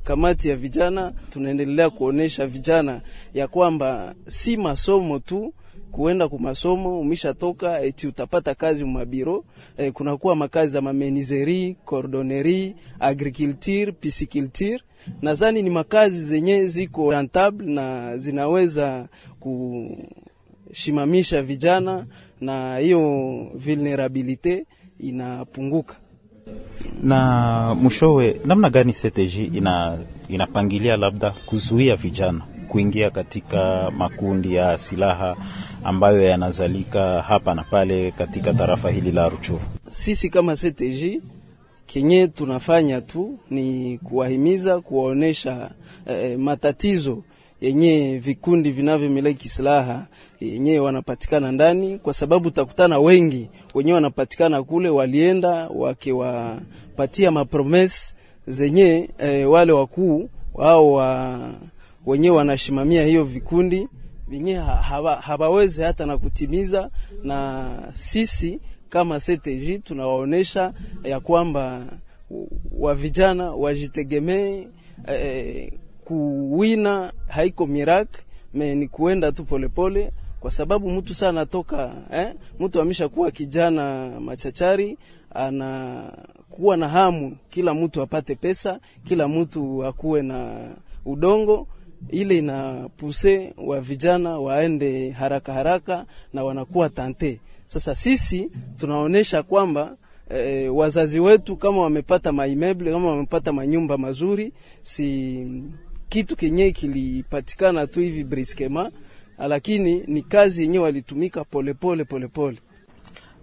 kamati 0.05 0.49
ya 0.49 0.57
vijana 0.57 1.13
tunaendelea 1.31 1.91
kuonesha 1.91 2.47
vijana 2.47 3.01
ya 3.35 3.49
kwamba 3.49 4.15
si 4.29 4.57
masomo 4.57 5.19
tu 5.19 5.55
kuenda 5.93 6.29
ku 6.29 6.39
masomo 6.39 7.01
umeshatoka 7.01 7.81
eti 7.83 8.07
utapata 8.07 8.55
kazi 8.55 8.85
mumabiro. 8.85 9.45
E, 9.77 9.91
kunakuwa 9.91 10.37
makazi 10.37 10.73
za 10.73 10.81
mamenizeri, 10.81 11.77
cordonnerie, 11.85 12.75
agriculture, 13.01 13.93
pisciculture. 13.93 14.81
Nadhani 15.23 15.63
ni 15.63 15.71
makazi 15.71 16.25
zenye 16.25 16.67
ziko 16.67 17.11
rentable 17.11 17.67
na 17.67 18.17
zinaweza 18.19 19.09
kushimamisha 19.41 21.43
vijana 21.43 22.07
na 22.41 22.79
hiyo 22.79 23.01
vulnerabilite 23.55 24.67
inapunguka. 25.01 25.97
Na 27.03 27.75
mwishowe, 27.75 28.41
namna 28.45 28.71
gani 28.71 28.93
CTG 28.93 29.57
ina 29.57 29.99
inapangilia 30.29 30.97
labda 30.97 31.31
kuzuia 31.31 31.97
vijana 31.97 32.41
kuingia 32.69 33.11
katika 33.11 33.91
makundi 33.91 34.55
ya 34.55 34.79
silaha 34.79 35.37
ambayo 35.85 36.23
yanazalika 36.23 37.23
hapa 37.23 37.55
na 37.55 37.63
pale 37.63 38.11
katika 38.11 38.55
tarafa 38.55 38.91
hili 38.91 39.13
la 39.13 39.29
Ruchuru? 39.29 39.61
Sisi 39.91 40.29
kama 40.31 40.57
CTG 40.57 41.23
kenye 41.87 42.29
tunafanya 42.29 43.01
tu 43.01 43.39
ni 43.51 43.99
kuwahimiza, 43.99 44.81
kuwaonesha 44.81 45.71
eh, 46.07 46.39
matatizo 46.39 47.23
yenye 47.61 48.19
vikundi 48.19 48.71
vinavyomiliki 48.71 49.49
silaha 49.49 50.07
yenye 50.41 50.79
wanapatikana 50.79 51.53
ndani, 51.53 51.99
kwa 51.99 52.15
sababu 52.15 52.49
utakutana 52.49 52.99
wengi 52.99 53.51
wenye 53.75 53.93
wanapatikana 53.93 54.63
kule, 54.63 54.89
walienda 54.89 55.69
wakiwapatia 55.69 57.31
mapromesi 57.31 58.15
zenye 58.47 59.11
e, 59.19 59.45
wale 59.45 59.73
wakuu 59.73 60.29
wao 60.55 60.93
wa 60.93 61.39
wenye 62.07 62.31
wanashimamia 62.31 63.07
hiyo 63.07 63.25
vikundi 63.25 63.89
vyenye 64.29 64.55
hawawezi 65.21 65.83
hata 65.83 66.07
na 66.07 66.19
kutimiza, 66.19 66.91
na 67.23 67.67
sisi 67.95 68.61
kama 68.89 69.21
CTG 69.21 69.79
tunawaonesha 69.85 70.73
ya 71.05 71.21
kwamba 71.21 71.87
wa 72.73 72.95
vijana 72.95 73.51
wajitegemee. 73.51 74.67
Eh, 75.09 75.73
kuwina 76.11 77.13
haiko 77.29 77.67
miracle 77.67 78.23
me 78.55 78.75
ni 78.75 78.89
kuenda 78.89 79.33
tu 79.33 79.45
polepole 79.45 80.01
pole, 80.03 80.13
kwa 80.41 80.51
sababu 80.51 80.91
mtu 80.91 81.15
saa 81.15 81.29
anatoka 81.29 81.95
eh, 82.13 82.35
mtu 82.61 82.81
ameshakuwa 82.81 83.31
kijana 83.31 84.11
machachari 84.21 84.99
anakuwa 85.35 86.77
na 86.77 86.89
hamu, 86.89 87.37
kila 87.51 87.75
mtu 87.75 88.03
apate 88.03 88.35
pesa, 88.35 88.81
kila 89.05 89.29
mtu 89.29 89.85
akuwe 89.87 90.23
na 90.23 90.69
udongo 91.05 91.67
ile 92.09 92.39
inapuse 92.39 93.55
wa 93.57 93.81
vijana 93.81 94.39
waende 94.39 95.11
haraka 95.11 95.53
haraka 95.53 96.07
na 96.33 96.45
wanakuwa 96.45 96.89
tante. 96.89 97.41
Sasa 97.67 97.95
sisi 97.95 98.51
tunaonesha 98.79 99.43
kwamba 99.43 99.97
e, 100.31 100.69
wazazi 100.69 101.21
wetu 101.21 101.57
kama 101.57 101.81
wamepata 101.83 102.33
maimeble 102.33 102.93
kama 102.93 103.09
wamepata 103.09 103.53
manyumba 103.53 103.99
mazuri, 103.99 104.53
si 104.83 105.47
kitu 106.11 106.37
kenye 106.37 106.73
kilipatikana 106.73 107.87
tu 107.87 108.01
hivi 108.01 108.25
briskema, 108.25 108.91
lakini 109.39 110.03
ni 110.07 110.23
kazi 110.23 110.63
yenye 110.63 110.79
walitumika 110.79 111.45
polepole 111.45 112.05
polepole 112.05 112.59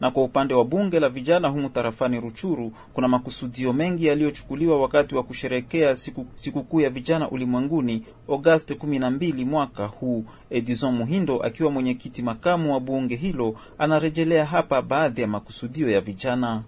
na 0.01 0.11
kwa 0.11 0.23
upande 0.23 0.53
wa 0.53 0.65
bunge 0.65 0.99
la 0.99 1.09
vijana 1.09 1.47
humu 1.47 1.69
tarafani 1.69 2.19
Ruchuru 2.19 2.71
kuna 2.93 3.07
makusudio 3.07 3.73
mengi 3.73 4.05
yaliyochukuliwa 4.05 4.81
wakati 4.81 5.15
wa 5.15 5.23
kusherekea 5.23 5.95
sikukuu 5.95 6.27
siku 6.35 6.81
ya 6.81 6.89
vijana 6.89 7.29
ulimwenguni 7.31 8.03
Agosti 8.33 8.75
kumi 8.75 8.99
na 8.99 9.11
mbili 9.11 9.45
mwaka 9.45 9.85
huu. 9.85 10.25
Edison 10.49 10.95
Muhindo 10.95 11.39
akiwa 11.43 11.71
mwenyekiti 11.71 12.21
makamu 12.21 12.73
wa 12.73 12.79
bunge 12.79 13.15
hilo 13.15 13.55
anarejelea 13.77 14.45
hapa 14.45 14.81
baadhi 14.81 15.21
ya 15.21 15.27
makusudio 15.27 15.89
ya 15.89 16.01
vijana. 16.01 16.63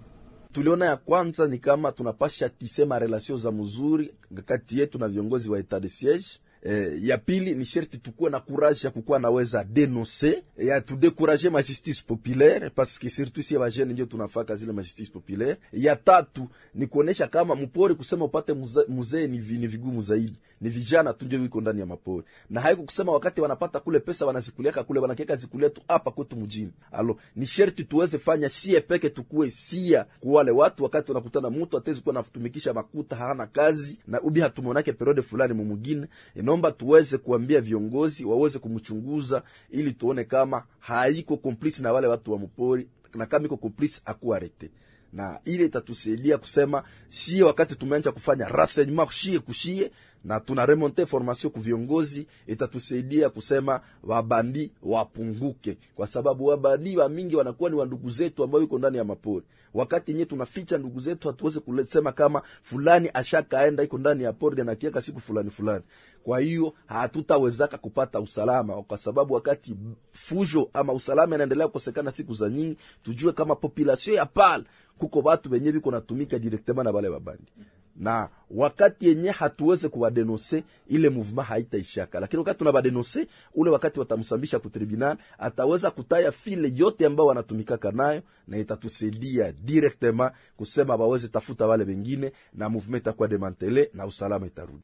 Tuliona 0.52 0.86
ya 0.86 0.96
kwanza 0.96 1.46
ni 1.48 1.58
kama 1.58 1.92
tunapasha 1.92 2.48
tisema 2.48 2.98
relasio 2.98 3.36
za 3.36 3.52
mzuri 3.52 4.14
kati 4.44 4.78
yetu 4.78 4.98
na 4.98 5.08
viongozi 5.08 5.50
wa 5.50 5.58
etat 5.58 5.82
de 5.82 5.88
siege. 5.88 6.26
Eh, 6.62 6.98
ya 7.02 7.18
pili 7.18 7.54
ni 7.54 7.66
sherti 7.66 7.98
tukuwe 7.98 8.30
na 8.30 8.40
courage 8.40 8.80
ya 8.84 8.90
kukuwa 8.90 9.18
naweza 9.18 9.64
denonse 9.64 10.42
ya 10.58 10.80
tudekuraje 10.80 11.50
ma 11.50 11.62
justice 11.62 12.02
populaire 12.06 12.70
que 13.00 13.10
surtout 13.10 13.42
si 13.44 13.58
bajene 13.58 13.92
ndio 13.92 14.06
tunafaka 14.06 14.56
zile 14.56 14.72
ma 14.72 14.82
justice 14.82 15.10
populaire. 15.12 15.56
Ya 15.72 15.96
tatu 15.96 16.48
ni 16.74 16.86
kuonesha 16.86 17.26
kama 17.26 17.54
mpori 17.54 17.94
kusema 17.94 18.24
upate 18.24 18.52
muzee 18.88 19.26
ni, 19.26 19.38
ni 19.38 19.66
vigumu 19.66 20.00
zaidi, 20.00 20.38
ni 20.60 20.70
vijana 20.70 21.12
tu 21.12 21.24
ndio 21.24 21.40
wiko 21.40 21.60
ndani 21.60 21.80
ya 21.80 21.86
mapori, 21.86 22.26
na 22.50 22.60
haiko 22.60 22.82
kusema 22.82 23.12
wakati 23.12 23.40
wanapata 23.40 23.80
kule 23.80 24.00
pesa 24.00 24.26
wanazikuliaka 24.26 24.84
kule 24.84 25.00
wanakieka 25.00 25.36
zikulia 25.36 25.70
hapa 25.88 26.10
kwetu 26.10 26.36
mjini. 26.36 26.72
Alo 26.92 27.16
ni 27.36 27.46
sherti 27.46 27.84
tuweze 27.84 28.18
fanya 28.18 28.48
sie 28.48 28.80
peke 28.80 29.10
tukuwe 29.10 29.50
sia 29.50 30.06
kwa 30.20 30.32
wale 30.32 30.50
watu, 30.50 30.84
wakati 30.84 31.12
wanakutana 31.12 31.50
mtu 31.50 31.76
atezi 31.78 32.00
kuwa 32.00 32.14
natumikisha 32.14 32.74
makuta 32.74 33.16
hana 33.16 33.46
kazi 33.46 33.98
na 34.06 34.20
ubi 34.20 34.40
hatumonake 34.40 34.92
periode 34.92 35.22
fulani 35.22 35.54
mumugine 35.54 36.06
nomba 36.50 36.72
tuweze 36.72 37.18
kuambia 37.18 37.60
viongozi 37.60 38.24
waweze 38.24 38.58
kumchunguza 38.58 39.42
ili 39.70 39.92
tuone 39.92 40.24
kama 40.24 40.64
haiko 40.78 41.36
complice 41.36 41.82
na 41.82 41.92
wale 41.92 42.06
watu 42.06 42.32
wa 42.32 42.38
mpori, 42.38 42.88
na 43.14 43.26
kama 43.26 43.44
iko 43.46 43.56
complice 43.56 44.00
akuarete, 44.04 44.70
na 45.12 45.40
ile 45.44 45.64
itatusaidia 45.64 46.38
kusema 46.38 46.82
sie 47.08 47.42
wakati 47.42 47.74
tumeanza 47.74 48.12
kufanya 48.12 48.48
renseignement 48.48 49.06
kushie 49.08 49.38
kushie 49.38 49.90
na 50.24 50.40
tunaremonte 50.40 51.06
formasio 51.06 51.50
ku 51.50 51.60
viongozi, 51.60 52.26
itatusaidia 52.46 53.30
kusema 53.30 53.80
wabandi 54.02 54.72
wapunguke, 54.82 55.78
kwa 55.94 56.06
sababu 56.06 56.46
wabandi 56.46 56.96
wa 56.96 57.08
mingi 57.08 57.36
wanakuwa 57.36 57.70
ni 57.70 57.76
wandugu 57.76 58.10
zetu 58.10 58.44
ambao 58.44 58.60
yuko 58.60 58.78
ndani 58.78 58.96
ya 58.98 59.04
mapori. 59.04 59.46
Wakati 59.74 60.10
yenyewe 60.10 60.26
tunaficha 60.26 60.78
ndugu 60.78 61.00
zetu, 61.00 61.28
hatuweze 61.28 61.60
kusema 61.60 62.12
kama 62.12 62.42
fulani 62.62 63.10
ashakaenda 63.14 63.82
iko 63.82 63.98
ndani 63.98 64.22
ya 64.22 64.32
pori 64.32 64.64
na 64.64 64.74
kiaka 64.74 65.02
siku 65.02 65.20
fulani 65.20 65.50
fulani. 65.50 65.84
Kwa 66.22 66.40
hiyo 66.40 66.74
hatutawezaka 66.86 67.78
kupata 67.78 68.20
usalama, 68.20 68.82
kwa 68.82 68.98
sababu 68.98 69.34
wakati 69.34 69.76
fujo 70.12 70.70
ama 70.72 70.92
usalama 70.92 71.34
inaendelea 71.34 71.66
kukosekana 71.66 72.12
siku 72.12 72.34
za 72.34 72.48
nyingi, 72.48 72.76
tujue 73.02 73.32
kama 73.32 73.56
population 73.56 74.16
ya 74.16 74.26
pale 74.26 74.64
kuko 74.98 75.18
watu 75.20 75.52
wenyewe 75.52 75.72
biko 75.72 75.90
natumika 75.90 76.38
directement 76.38 76.84
na 76.84 76.90
wale 76.90 77.08
wabandi 77.08 77.52
na 77.96 78.28
wakati 78.50 79.08
yenye 79.08 79.30
hatuweze 79.30 79.88
kuwadenonse 79.88 80.64
ile 80.88 81.08
mouvement 81.08 81.48
haitaishaka, 81.48 82.20
lakini 82.20 82.38
wakati 82.38 82.58
tunabadenonse 82.58 83.26
ule 83.54 83.70
wakati 83.70 84.00
watamsambisha 84.00 84.58
ku 84.58 84.70
tribunal, 84.70 85.16
ataweza 85.38 85.90
kutaya 85.90 86.32
file 86.32 86.72
yote 86.76 87.06
ambao 87.06 87.26
wanatumikaka 87.26 87.92
nayo, 87.92 88.22
na 88.48 88.58
itatusaidia 88.58 89.52
directement 89.52 90.32
kusema 90.56 90.96
waweze 90.96 91.28
tafuta 91.28 91.66
wale 91.66 91.84
wengine, 91.84 92.32
na 92.54 92.68
mouvement 92.68 93.02
itakuwa 93.02 93.28
demantele 93.28 93.90
na 93.94 94.06
usalama 94.06 94.46
itarudi. 94.46 94.82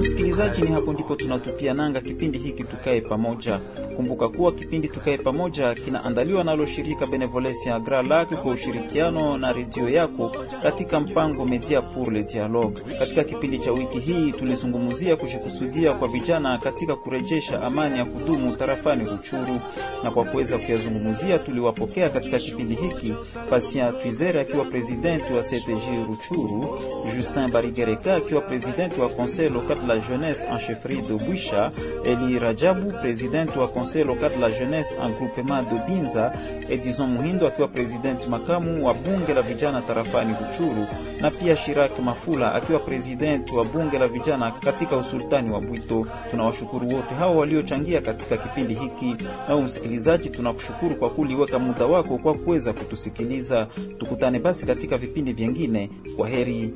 Msikilizaji, 0.00 0.62
ni 0.62 0.68
hapo 0.68 0.92
ndipo 0.92 1.16
tunatupia 1.16 1.74
nanga 1.74 2.00
kipindi 2.00 2.38
hiki 2.38 2.64
tukae 2.64 3.00
pamoja. 3.00 3.60
Kumbuka 3.96 4.28
kuwa 4.28 4.52
kipindi 4.52 4.88
tukae 4.88 5.18
pamoja 5.18 5.74
kinaandaliwa 5.74 6.44
nalo 6.44 6.66
shirika 6.66 7.06
Benevolencia 7.06 7.80
Grand 7.80 8.08
Lac 8.08 8.28
kwa 8.28 8.52
ushirikiano 8.52 9.38
na 9.38 9.52
redio 9.52 9.88
yako 9.88 10.32
katika 10.62 11.00
mpango 11.00 11.44
Media 11.44 11.82
pour 11.82 12.12
le 12.12 12.22
Dialogue. 12.22 12.80
Katika 12.98 13.24
kipindi 13.24 13.58
cha 13.58 13.72
wiki 13.72 13.98
hii 13.98 14.32
tulizungumzia 14.32 15.16
kujikusudia 15.16 15.92
kwa 15.92 16.08
vijana 16.08 16.58
katika 16.58 16.96
kurejesha 16.96 17.62
amani 17.62 17.98
ya 17.98 18.04
kudumu 18.04 18.56
tarafani 18.56 19.04
Ruchuru, 19.04 19.60
na 20.04 20.10
kwa 20.10 20.24
kuweza 20.24 20.58
kuyazungumzia 20.58 21.38
tuliwapokea 21.38 22.08
katika 22.08 22.38
kipindi 22.38 22.74
hiki 22.74 23.14
Patient 23.50 24.02
Twizere 24.02 24.40
akiwa 24.40 24.64
presidenti 24.64 25.32
wa 25.32 25.42
CTG 25.42 26.06
Ruchuru, 26.08 26.78
Justin 27.16 27.50
Barigereka 27.52 28.16
akiwa 28.16 28.40
presidenti 28.40 29.00
wa 29.00 29.08
conseil 29.08 29.52
local 29.52 29.76
la 29.94 29.98
jeunesse 30.00 30.44
en 30.50 30.58
chefferie 30.58 31.02
de 31.02 31.14
Bwisha, 31.14 31.70
Eli 32.04 32.38
Rajabu 32.38 32.92
presidenti 33.00 33.58
wa 33.58 33.68
conseil 33.68 34.06
local 34.06 34.30
de 34.30 34.40
la 34.40 34.48
jeunesse 34.50 34.94
en 35.02 35.10
groupement 35.10 35.62
de 35.62 35.76
Binza, 35.86 36.32
Edison 36.68 37.06
Muhindo 37.08 37.46
akiwa 37.46 37.68
presidenti 37.68 38.28
makamu 38.28 38.86
wa 38.86 38.94
bunge 38.94 39.34
la 39.34 39.42
vijana 39.42 39.80
tarafani 39.80 40.34
Ruchuru, 40.40 40.86
na 41.20 41.30
pia 41.30 41.56
Shirak 41.56 41.98
Mafula 41.98 42.54
akiwa 42.54 42.78
presidenti 42.78 43.54
wa 43.54 43.64
bunge 43.64 43.98
la 43.98 44.06
vijana 44.08 44.50
katika 44.50 44.96
usultani 44.96 45.50
wa 45.52 45.60
Bwito. 45.60 46.06
Tunawashukuru 46.30 46.88
wote 46.88 47.14
hao 47.14 47.36
waliochangia 47.36 48.00
katika 48.00 48.36
kipindi 48.36 48.74
hiki. 48.74 49.16
Na 49.48 49.56
msikilizaji, 49.56 50.28
tunakushukuru 50.30 50.94
kwa 50.96 51.10
kuliweka 51.10 51.58
muda 51.58 51.86
wako 51.86 52.18
kwa 52.18 52.34
kuweza 52.34 52.72
kutusikiliza. 52.72 53.66
Tukutane 53.98 54.38
basi 54.38 54.66
katika 54.66 54.96
vipindi 54.96 55.32
vyengine. 55.32 55.90
Kwa 56.16 56.28
heri. 56.28 56.74